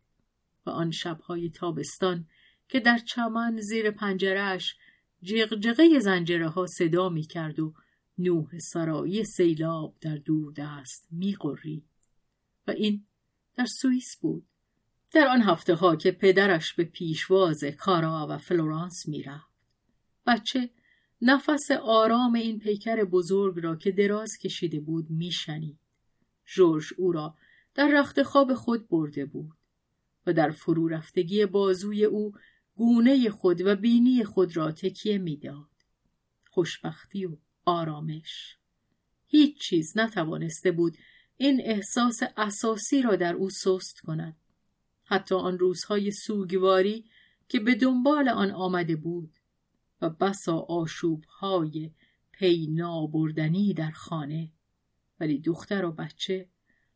[0.65, 2.27] و آن شبهای تابستان
[2.69, 4.75] که در چمن زیر پنجرهش
[5.23, 7.73] جغجغه زنجره ها صدا می کرد و
[8.21, 11.37] نوح سرایی سیلاب در دور دست می
[12.67, 13.05] و این
[13.55, 14.47] در سوئیس بود.
[15.11, 19.51] در آن هفته ها که پدرش به پیشواز کارا و فلورانس می‌رفت
[20.27, 20.69] بچه
[21.21, 25.79] نفس آرام این پیکر بزرگ را که دراز کشیده بود میشنید
[26.45, 27.35] جورج او را
[27.75, 29.57] در رخت خواب خود برده بود
[30.25, 32.33] و در فرو رفتگی بازوی او
[32.75, 35.69] گونه خود و بینی خود را تکیه می‌داد
[36.49, 38.57] خوشبختی و آرامش.
[39.27, 40.97] هیچ چیز نتوانسته بود
[41.37, 44.37] این احساس اساسی را در او سست کند.
[45.03, 47.05] حتی آن روزهای سوگواری
[47.49, 49.39] که به دنبال آن آمده بود
[50.01, 51.91] و بسا آشوبهای
[52.31, 54.51] پی نابردنی در خانه.
[55.19, 56.49] ولی دختر و بچه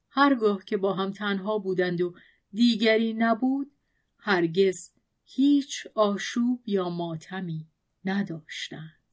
[0.09, 2.16] هرگاه که با هم تنها بودند و
[2.53, 3.72] دیگری نبود
[4.18, 4.91] هرگز
[5.26, 7.68] هیچ آشوب یا ماتمی
[8.05, 9.04] نداشتند.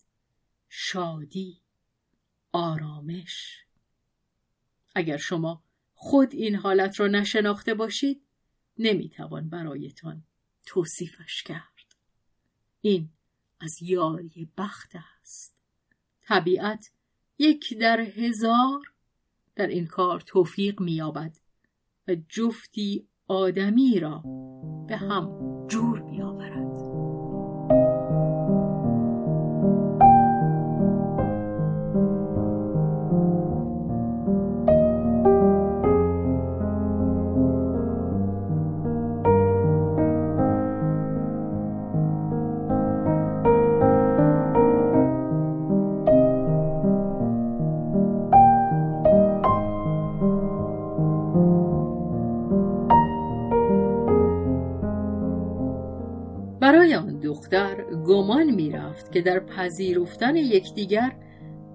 [0.75, 1.61] شادی
[2.53, 3.64] آرامش.
[4.95, 5.62] اگر شما
[5.95, 8.23] خود این حالت را نشناخته باشید
[8.79, 10.23] نمی‌توان برایتان
[10.66, 11.97] توصیفش کرد.
[12.81, 13.11] این
[13.61, 15.55] از یاری بخت است.
[16.23, 16.91] طبیعت
[17.39, 18.93] یک در هزار
[19.55, 21.37] در این کار توفیق مییابد
[22.09, 24.18] و جفتی آدمی را
[24.89, 25.52] به هم
[57.43, 61.12] دختر گمان می‌رفت که در پذیرفتن یکدیگر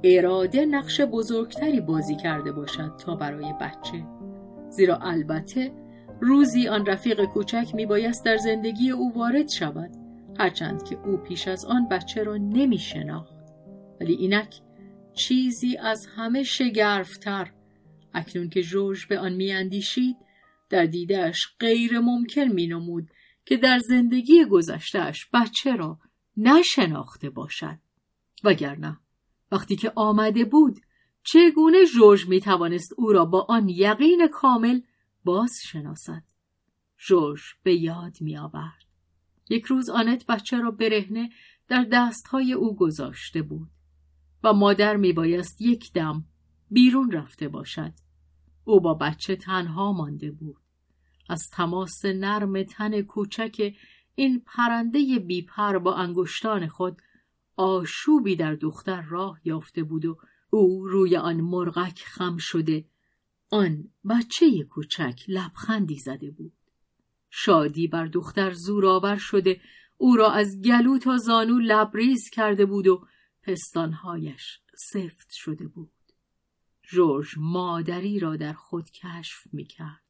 [0.03, 4.05] اراده نقش بزرگتری بازی کرده باشد تا برای بچه.
[4.69, 5.71] زیرا البته
[6.21, 9.91] روزی آن رفیق کوچک میبایست در زندگی او وارد شود
[10.39, 13.45] هرچند که او پیش از آن بچه را نمی شناخت
[14.01, 14.55] ولی اینک
[15.13, 17.51] چیزی از همه شگرفتر.
[18.13, 20.17] اکنون که جورج به آن میاندیشید
[20.69, 23.09] در دیدهش غیر ممکن می نمود
[23.47, 25.99] که در زندگی گذشتهش بچه را
[26.37, 27.79] نشناخته باشد.
[28.43, 28.99] وگرنه
[29.51, 30.79] وقتی که آمده بود
[31.23, 34.81] چگونه جورج می توانست او را با آن یقین کامل
[35.23, 36.23] باز شناسد
[37.07, 38.83] جورج به یاد می آورد
[39.49, 41.29] یک روز آنت بچه را برهنه
[41.67, 43.69] در دستهای او گذاشته بود
[44.43, 46.25] و مادر می بایست یک دم
[46.71, 47.93] بیرون رفته باشد.
[48.63, 50.66] او با بچه تنها مانده بود.
[51.29, 53.73] از تماس نرم تن کوچک
[54.15, 57.01] این پرنده بیپر با انگشتان خود
[57.57, 60.17] آشوبی در دختر راه یافته بود و
[60.49, 62.85] او روی آن مرغک خم شده.
[63.49, 66.53] آن بچه کوچک لبخندی زده بود.
[67.29, 69.61] شادی بر دختر زورآور شده
[69.97, 73.07] او را از گلو تا زانو لبریز کرده بود و
[73.41, 74.59] پستانهایش
[74.91, 75.91] سفت شده بود.
[76.83, 80.06] جورج مادری را در خود کشف می کرد.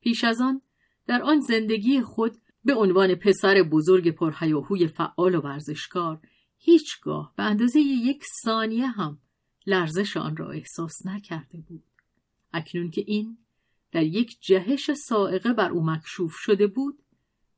[0.00, 0.60] پیش از آن
[1.06, 6.20] در آن زندگی خود به عنوان پسر بزرگ پرهیاهوی فعال و ورزشکار
[6.58, 9.18] هیچگاه به اندازه یک ثانیه هم
[9.66, 11.84] لرزش آن را احساس نکرده بود.
[12.52, 13.38] اکنون که این
[13.92, 17.02] در یک جهش سائقه بر او مکشوف شده بود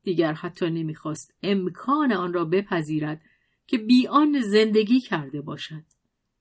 [0.03, 3.22] دیگر حتی نمی‌خواست امکان آن را بپذیرد
[3.66, 5.84] که بی آن زندگی کرده باشد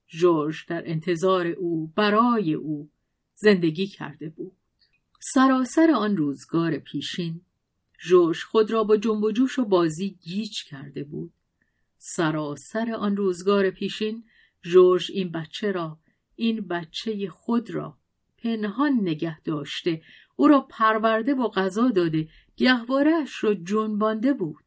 [0.06, 2.90] جورج در انتظار او برای او
[3.34, 4.56] زندگی کرده بود
[5.24, 7.40] سراسر آن روزگار پیشین.
[7.98, 11.32] جورج خود را با جنب و جوش و بازی گیج کرده بود.
[11.98, 14.24] سراسر آن روزگار پیشین
[14.62, 15.98] جورج این بچه را
[16.36, 17.98] این بچه خود را
[18.38, 20.02] پنهان نگه داشته.
[20.36, 22.28] او را پرورده و غذا داده.
[22.56, 24.64] گهوارهاش را جنبانده بود.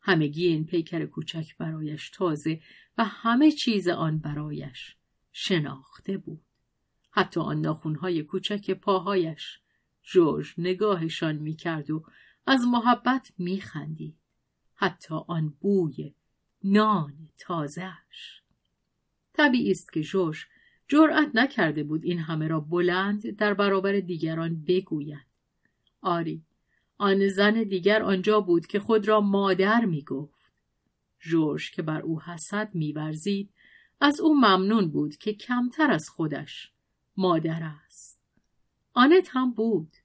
[0.00, 2.60] همگی این پیکر کوچک برایش تازه
[2.98, 4.96] و همه چیز آن برایش
[5.32, 6.47] شناخته بود.
[7.18, 9.58] حتی آن ناخونهای کوچک پاهایش.
[10.02, 12.04] جورج نگاهشان می‌کرد و
[12.46, 14.16] از محبت میخندید.
[14.74, 16.14] حتی آن بوی
[16.64, 18.42] نان تازهش
[19.32, 20.46] طبیعی است که جورج
[20.88, 25.26] جرأت نکرده بود این همه را بلند در برابر دیگران بگوید.
[26.00, 26.42] آری
[26.98, 30.52] آن زن دیگر آنجا بود که خود را مادر می گفت.
[31.20, 33.50] جورج که بر او حسد میورزید
[34.00, 36.72] از او ممنون بود که کمتر از خودش
[37.20, 38.20] مادر است.
[38.92, 39.96] آنت هم بود.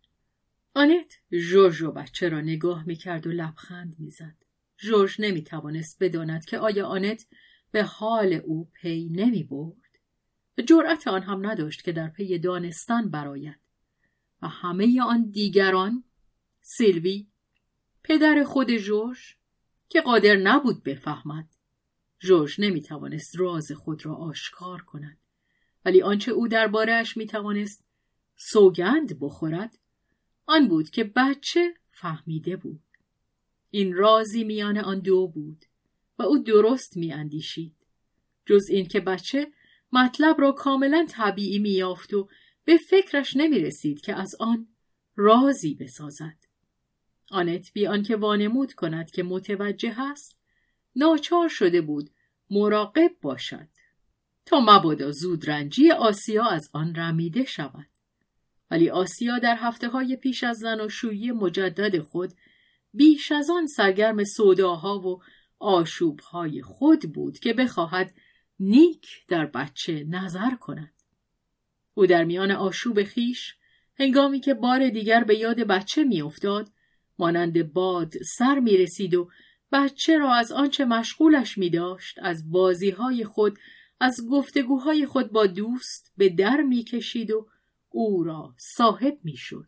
[0.76, 4.36] آنت جورج و بچه را نگاه می‌کرد و لبخند می‌زد.
[4.78, 7.26] جورج نمی‌توانست بداند که آیا آنت
[7.72, 9.99] به حال او پی نمی برد.
[10.68, 13.59] جرأت آن هم نداشت که در پی دانستن براید
[14.41, 16.03] و همه آن دیگران
[16.61, 17.28] سیلوی
[18.03, 19.36] پدر خود جورج
[19.89, 21.49] که قادر نبود بفهمد
[22.20, 25.18] جورج نمی‌توانست راز خود را آشکار کند
[25.86, 27.86] ولی آنچه او دربارهاش می‌توانست
[28.36, 29.79] سوگند بخورد
[30.45, 32.81] آن بود که بچه فهمیده بود.
[33.69, 35.65] این رازی میان آن دو بود
[36.19, 37.75] و او درست میاندیشید.
[38.45, 39.51] جز این که بچه
[39.91, 42.29] مطلب را کاملا طبیعی میافت و
[42.65, 44.67] به فکرش نمی رسید که از آن
[45.15, 46.38] رازی بسازد.
[47.29, 50.38] آنت بی آنکه وانمود کند که متوجه است
[50.95, 52.09] ناچار شده بود
[52.49, 53.67] مراقب باشد.
[54.46, 57.88] تا مبادا زودرنجی آسیا از آن رمیده شود.
[58.72, 62.34] ولی آسیا در هفته های پیش از زن و شویی مجدد خود
[62.94, 65.22] بیش از آن سرگرم سوداها و
[65.60, 68.14] آشوبهای خود بود که بخواهد
[68.60, 70.94] نیک در بچه نظر کند.
[71.94, 73.56] او در میان آشوب خیش
[74.00, 76.70] هنگامی که بار دیگر به یاد بچه میافتاد
[77.20, 79.30] مانند باد سر می رسید و
[79.72, 83.60] بچه را از آنچه مشغولش می داشت از بازیهای خود
[84.00, 87.48] از گفتگوهای خود با دوست به در می کشید و
[87.89, 89.68] او را صاحب می شد.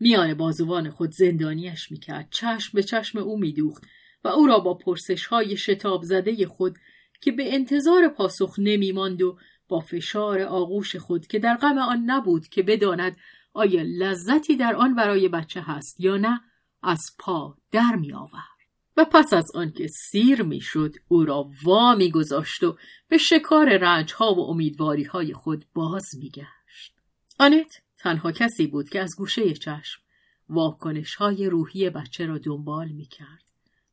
[0.00, 2.28] میان بازوان خود زندانیش می کرد.
[2.30, 3.82] چشم به چشم او می دوخت
[4.24, 6.78] و او را با پرسش های شتاب زده خود
[7.20, 9.38] که به انتظار پاسخ نمی ماند و
[9.68, 13.16] با فشار آغوش خود که در غم آن نبود که بداند
[13.52, 16.40] آیا لذتی در آن برای بچه هست یا نه
[16.82, 18.51] از پا در می آورد.
[18.96, 22.76] و پس از آنکه سیر می‌شد او را وا گذاشت و
[23.08, 26.94] به شکار رنج ها و امیدواری های خود باز میگشت
[27.38, 30.02] آنت تنها کسی بود که از گوشه چشم
[30.48, 33.44] واکنش های روحی بچه را دنبال می کرد.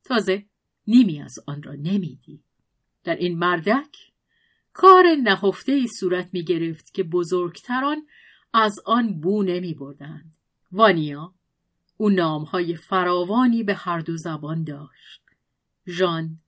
[0.04, 0.46] تازه
[0.88, 2.44] نیمی از آن را نمیدی
[3.04, 3.98] در این مردک
[4.74, 8.08] کار نهفته ای صورت می گرفت که بزرگتران
[8.54, 10.34] از آن بو نمی بردند.
[10.72, 11.34] وانیا
[12.02, 15.22] او نامهای فراوانی به هر دو زبان داشت.
[15.88, 16.40] ژان،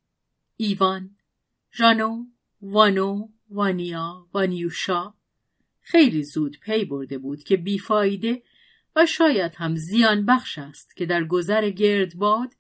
[0.58, 1.16] ایوان،
[1.78, 2.26] ژانو،
[2.62, 5.14] وانو، وانیا، وانیوشا
[5.82, 8.43] خیلی زود پی برده بود که بیفایده
[8.95, 12.56] و شاید هم زیان بخش است که در گذر گردباد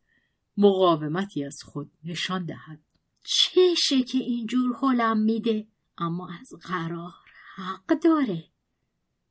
[0.57, 2.79] مقاومتی از خود نشان دهد.
[3.23, 5.67] چشه که اینجور حلم میده
[5.97, 7.13] اما از قرار
[7.55, 8.43] حق داره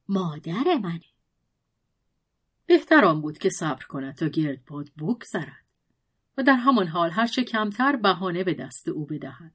[0.09, 1.20] مادر منه
[2.71, 5.65] بهتر آن بود که صبر کند تا گردباد بگذرد
[6.39, 9.53] و در همان حال هرچه کمتر بهانه به دست او بدهد.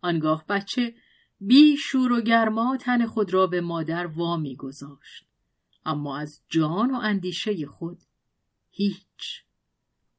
[0.00, 0.94] آنگاه بچه
[1.40, 5.26] بی شور و گرما تن خود را به مادر وامی گذاشت.
[5.84, 7.98] اما از جان و اندیشه خود
[8.70, 9.44] هیچ.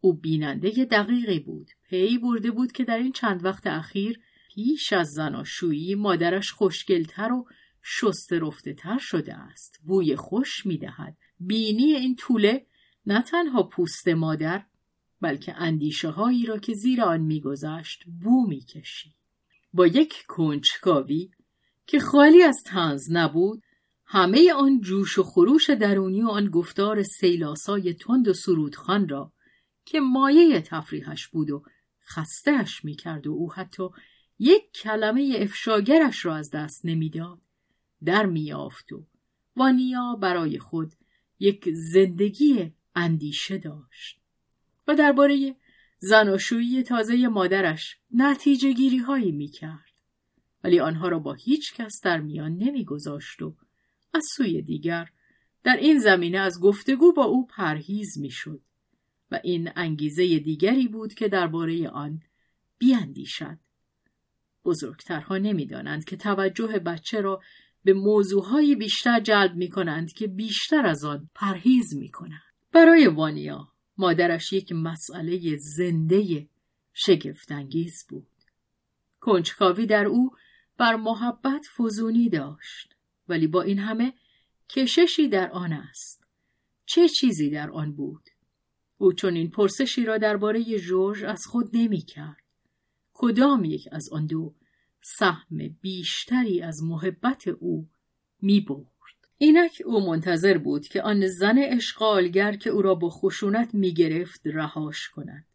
[0.02, 1.72] او بیننده دقیقی بود.
[1.90, 4.20] پی برده بود که در این چند وقت اخیر
[4.56, 7.48] پیش از زناشویی مادرش خوشگلتر و
[7.84, 9.80] شست رفته تر شده است.
[9.84, 11.18] بوی خوش می‌دهد.
[11.40, 12.66] بینی این طوله
[13.06, 14.66] نه تنها پوست مادر
[15.22, 19.16] بلکه اندیشه هایی را که زیر آن میگذشت بو می‌کشید.
[19.74, 21.32] با یک کنجکاوی
[21.88, 23.64] که خالی از تنز نبود
[24.06, 29.32] همه آن جوش و خروش درونی و آن گفتار سیلاسای تند و سرودخان را
[29.86, 31.64] که مایه تفریحش بود و
[32.08, 33.84] خستهش می‌کرد و او حتی
[34.40, 37.42] یک کلمه افشاگرش را از دست نمی‌داد
[38.06, 39.06] در میافت و
[39.56, 40.94] وانیا برای خود
[41.40, 44.20] یک زندگی اندیشه داشت
[44.88, 45.56] و درباره
[46.00, 49.96] زناشویی تازه مادرش نتیجه گیری هایی می کرد.
[50.64, 53.56] ولی آنها را با هیچ کس در میان نمیگذاشت و
[54.14, 55.10] از سوی دیگر
[55.64, 58.62] در این زمینه از گفتگو با او پرهیز می‌شد
[59.32, 62.22] و این انگیزه دیگری بود که درباره آن
[62.78, 63.58] بیاندیشد
[64.66, 67.42] بزرگترها نمی‌دانند که توجه بچه را
[67.86, 72.42] به موضوعهای بیشتر جلب می کنند که بیشتر از آن پرهیز می کنند.
[72.72, 73.68] برای وانیا
[73.98, 76.50] مادرش یک مسئله زنده
[76.94, 78.28] شگفتانگیز بود.
[79.20, 80.32] کنجکاوی در او
[80.78, 82.96] بر محبت فزونی داشت
[83.28, 84.14] ولی با این همه
[84.70, 86.28] کششی در آن است.
[86.86, 88.30] چه چیزی در آن بود؟
[88.98, 92.44] او چون این پرسشی را درباره جورج از خود نمی کرد.
[93.14, 94.56] کدام یک از آن دو
[95.08, 97.88] سهم بیشتری از محبت او
[98.42, 98.86] می برد.
[99.38, 104.42] اینک او منتظر بود که آن زن اشغالگر که او را با خشونت می گرفت
[104.46, 105.46] رهاش کند.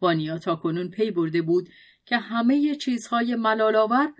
[0.00, 1.68] وانیا تا کنون پی برده بود
[2.06, 4.12] که همه چیزهای ملالاور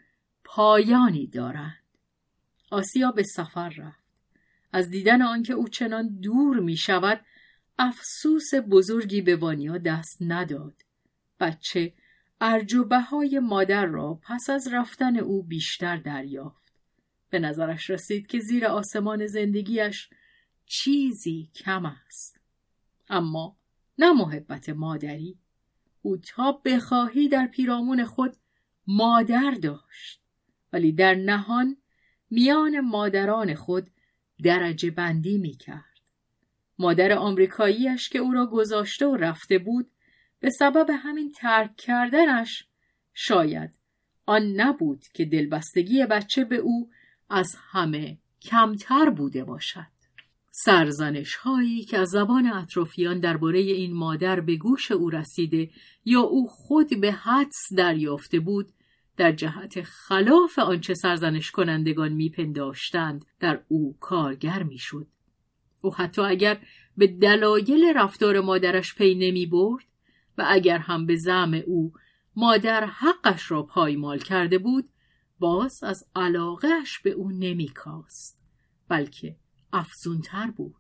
[0.45, 1.85] پایانی دارند.
[2.71, 4.01] آسیا به سفر رفت.
[4.73, 7.21] از دیدن آنکه او چنان دور می شود
[7.79, 10.75] افسوس بزرگی به وانیا دست نداد.
[11.41, 11.93] بچه
[12.41, 16.73] ارجوبه های مادر را پس از رفتن او بیشتر دریافت.
[17.31, 20.09] به نظرش رسید که زیر آسمان زندگیش
[20.67, 22.41] چیزی کم است.
[23.09, 23.57] اما
[23.99, 25.39] نه محبت مادری.
[26.03, 28.37] او تا بخواهی در پیرامون خود
[28.87, 30.23] مادر داشت.
[30.73, 31.77] ولی در نهان
[32.31, 33.91] میان مادران خود
[34.43, 35.85] درجه بندی می کرد.
[36.79, 39.91] مادر آمریکاییش که او را گذاشته و رفته بود
[40.41, 42.65] به سبب همین ترک کردنش
[43.15, 43.71] شاید
[44.27, 46.91] آن نبود که دلبستگی بچه به او
[47.31, 49.87] از همه کمتر بوده باشد.
[50.51, 55.71] سرزنش هایی که از زبان اطرافیان درباره این مادر به گوش او رسیده
[56.05, 58.73] یا او خود به حدس دریافته بود
[59.17, 65.07] در جهت خلاف آنچه سرزنش کنندگان میپنداشتند در او کارگر می‌شد.
[65.81, 66.61] او حتی اگر
[66.97, 69.85] به دلایل رفتار مادرش پی نمی برد
[70.41, 71.93] و اگر هم به زعم او
[72.37, 74.89] مادر حقش را پایمال کرده بود
[75.39, 78.43] باز از علاقهش به او نمیکاست
[78.89, 79.37] بلکه
[79.73, 80.75] افزونتر بود.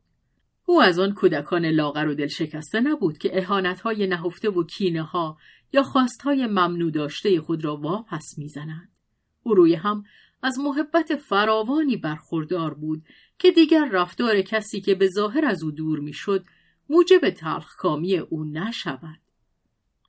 [0.66, 5.38] او از آن کودکان لاغر و دل شکسته نبود که اهانتهای نهفته و کینه ها
[5.72, 8.96] یا خواستهای ممنوع داشته خود را واپس می‌زنند
[9.42, 10.04] او روی هم
[10.42, 13.02] از محبت فراوانی برخوردار بود
[13.38, 16.44] که دیگر رفتار کسی که به ظاهر از او دور می‌شد
[16.90, 19.18] موجب تلخکامی او نشود.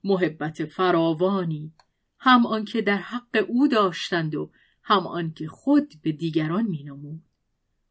[0.04, 1.74] محبت فراوانی.
[2.20, 4.52] هم آنکه در حق او داشتند و
[4.84, 7.22] هم آنکه خود به دیگران مینمود.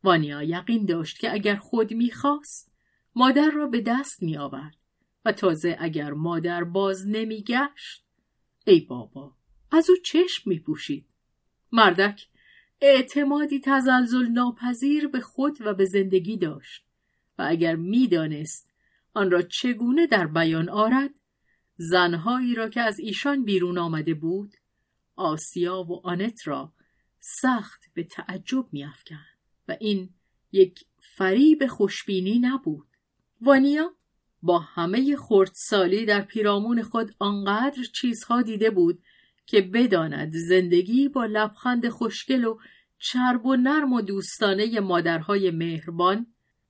[0.04, 2.72] وانیا یقین داشت که اگر خود می‌خواست
[3.14, 4.76] مادر را به دست میآورد
[5.24, 8.04] و تازه اگر مادر باز نمیگشت
[8.66, 9.36] ای بابا
[9.72, 11.06] از او چشم میپوشید.
[11.72, 12.28] مردک
[12.80, 16.84] اعتمادی تزلزل ناپذیر به خود و به زندگی داشت
[17.38, 18.70] و اگر می‌دانست
[19.14, 21.10] آن را چگونه در بیان آرد
[21.82, 24.56] زنهایی را که از ایشان بیرون آمده بود
[25.16, 26.72] آسیا و آنت را
[27.20, 29.38] سخت به تعجب میافکند
[29.68, 30.10] و این
[30.52, 30.84] یک
[31.16, 32.86] فریب خوشبینی نبود.
[33.40, 33.94] وانیا
[34.42, 39.02] با همه خردسالی در پیرامون خود آنقدر چیزها دیده بود
[39.46, 42.58] که بداند زندگی با لبخند خوشگل و
[42.98, 46.26] چرب و نرم و دوستانه مادرهای مهربان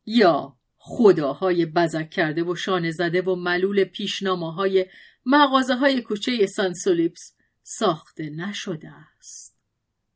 [0.06, 4.86] یا خداهای بزک کرده و شانه زده و ملول پیشنامه های
[5.26, 9.58] مغازه های کوچه سانسولیپس ساخته نشده است.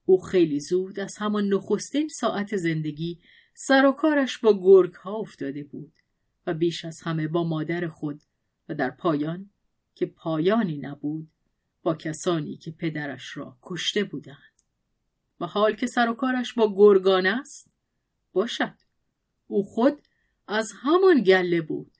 [0.06, 3.20] او خیلی زود از همان نخستین ساعت زندگی
[3.54, 5.92] سر و کارش با گرگ ها افتاده بود
[6.46, 8.22] و بیش از همه با مادر خود
[8.68, 9.50] و در پایان
[9.94, 11.28] که پایانی نبود
[11.82, 14.54] با کسانی که پدرش را کشته بودند.
[15.40, 17.70] و حال که سر و کارش با گرگان است
[18.32, 18.74] باشد
[19.46, 20.02] او خود
[20.46, 21.92] از همان گله بود.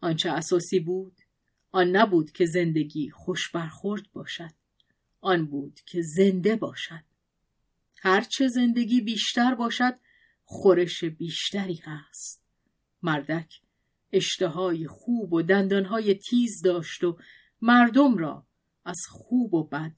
[0.00, 1.20] آنچه اساسی بود
[1.72, 4.50] آن نبود که زندگی خوش برخورد باشد.
[5.20, 7.04] آن بود که زنده باشد.
[7.96, 9.98] هرچه زندگی بیشتر باشد
[10.44, 12.42] خورش بیشتری هست.
[13.02, 13.60] مردک
[14.12, 17.18] اشتهای خوب و دندانهای تیز داشت و
[17.62, 18.46] مردم را
[18.84, 19.92] از خوب و بد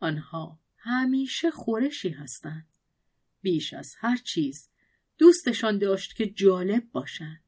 [0.00, 2.66] آنها همیشه خورشی هستند.
[3.40, 4.67] بیش از هر چیز
[5.18, 7.44] دوستشان داشت که جالب باشند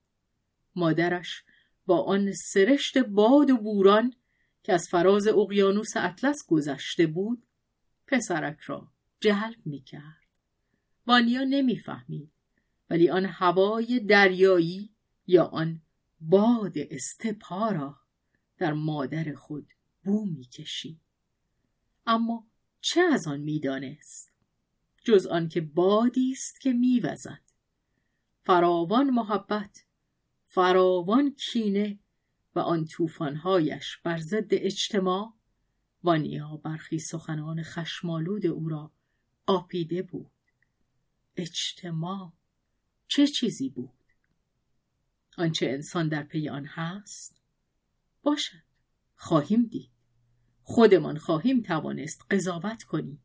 [0.74, 1.44] مادرش
[1.86, 4.14] با آن سرشت باد و بوران
[4.62, 7.46] که از فراز اقیانوس اطلس گذشته بود
[8.06, 10.26] پسرک را جلب می کرد.
[11.06, 12.32] وانیا نمی‌فهمید
[12.90, 14.90] ولی آن هوای دریایی
[15.26, 15.82] یا آن
[16.20, 17.96] باد استپا را
[18.58, 19.72] در مادر خود
[20.04, 21.00] بو می کشید.
[22.06, 22.46] اما
[22.80, 24.32] چه از آن می‌دانست
[25.04, 27.49] جز آنکه بادی است که میوزد
[28.42, 29.84] فراوان محبت
[30.42, 31.98] فراوان کینه
[32.54, 35.34] و آن طوفانهایش بر ضد اجتماع
[36.02, 38.92] وانیا برخی سخنان خشمالود او را
[39.46, 40.30] آپیده بود.
[41.36, 42.32] اجتماع
[43.08, 43.90] چه چیزی بود؟
[45.38, 47.40] آنچه انسان در پی آن هست؟
[48.22, 48.62] باشد
[49.14, 49.90] خواهیم دید.
[50.62, 53.22] خودمان خواهیم توانست قضاوت کنیم.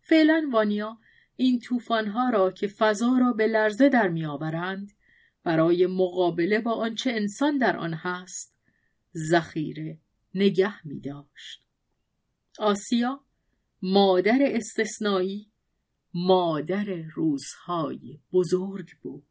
[0.00, 0.98] فعلا وانیا
[1.40, 4.92] این طوفانها را که فضا را به لرزه در میآورند
[5.44, 8.54] برای مقابله با آنچه انسان در آن هست
[9.30, 9.98] ذخیره
[10.34, 11.62] نگه می داشت.
[12.58, 13.24] آسیا
[13.82, 15.50] مادر استثنایی
[16.14, 16.84] مادر
[17.14, 19.26] روزهای بزرگ بود.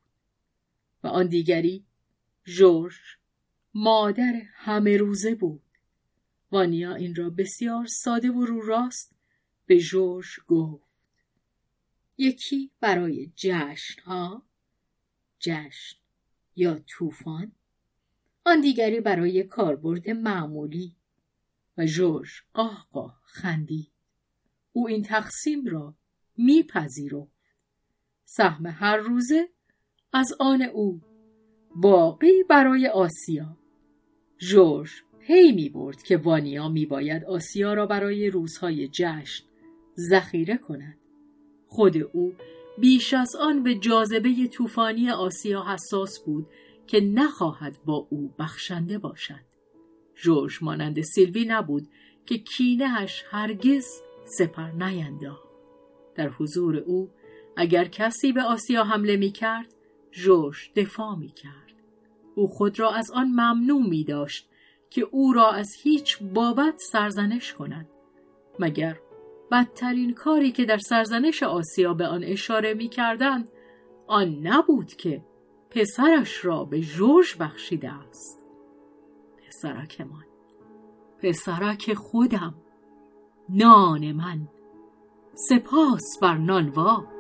[1.04, 1.86] و آن دیگری
[2.46, 2.96] جورج
[3.74, 5.64] مادر همه روزه بود.
[6.52, 9.16] وانیا این را بسیار ساده و رو راست
[9.66, 10.87] به جورج گفت.
[12.18, 14.44] یکی برای جشن ها؟
[15.40, 15.98] جشن
[16.56, 17.52] یا طوفان؟
[18.46, 20.96] آن دیگری برای کاربرد معمولی.
[21.78, 23.92] و جورج قاه قاه خندید.
[24.74, 25.96] او این تقسیم را
[26.38, 27.32] میپذیرفت.
[28.26, 29.50] سهم هر روزه
[30.14, 31.02] از آن او.
[31.76, 33.58] باقی برای آسیا.
[34.38, 34.90] جورج
[35.20, 39.46] پی می برد که وانیا می باید آسیا را برای روزهای جشن
[40.10, 40.98] ذخیره کند.
[41.68, 42.34] خود او
[42.78, 46.48] بیش از آن به جاذبه طوفانی آسیا حساس بود
[46.88, 49.48] که نخواهد با او بخشنده باشد.
[50.16, 51.88] جورج مانند سیلوی نبود
[52.26, 53.86] که کینهش هرگز
[54.26, 55.48] سپر نینداخت.
[56.16, 57.10] در حضور او
[57.58, 59.74] اگر کسی به آسیا حمله می کرد،
[60.12, 61.74] جورج دفاع می کرد.
[62.36, 64.50] او خود را از آن ممنوع می داشت
[64.90, 67.88] که او را از هیچ بابت سرزنش کند
[68.60, 69.00] مگر
[69.52, 73.50] بدترین کاری که در سرزنش آسیا به آن اشاره می کردند
[74.08, 75.24] آن نبود که
[75.70, 78.46] پسرش را به جورج بخشیده است.
[79.38, 80.26] پسرک من
[81.24, 82.56] پسرک خودم
[83.50, 84.48] نان من
[85.34, 87.17] سپاس بر نانوا.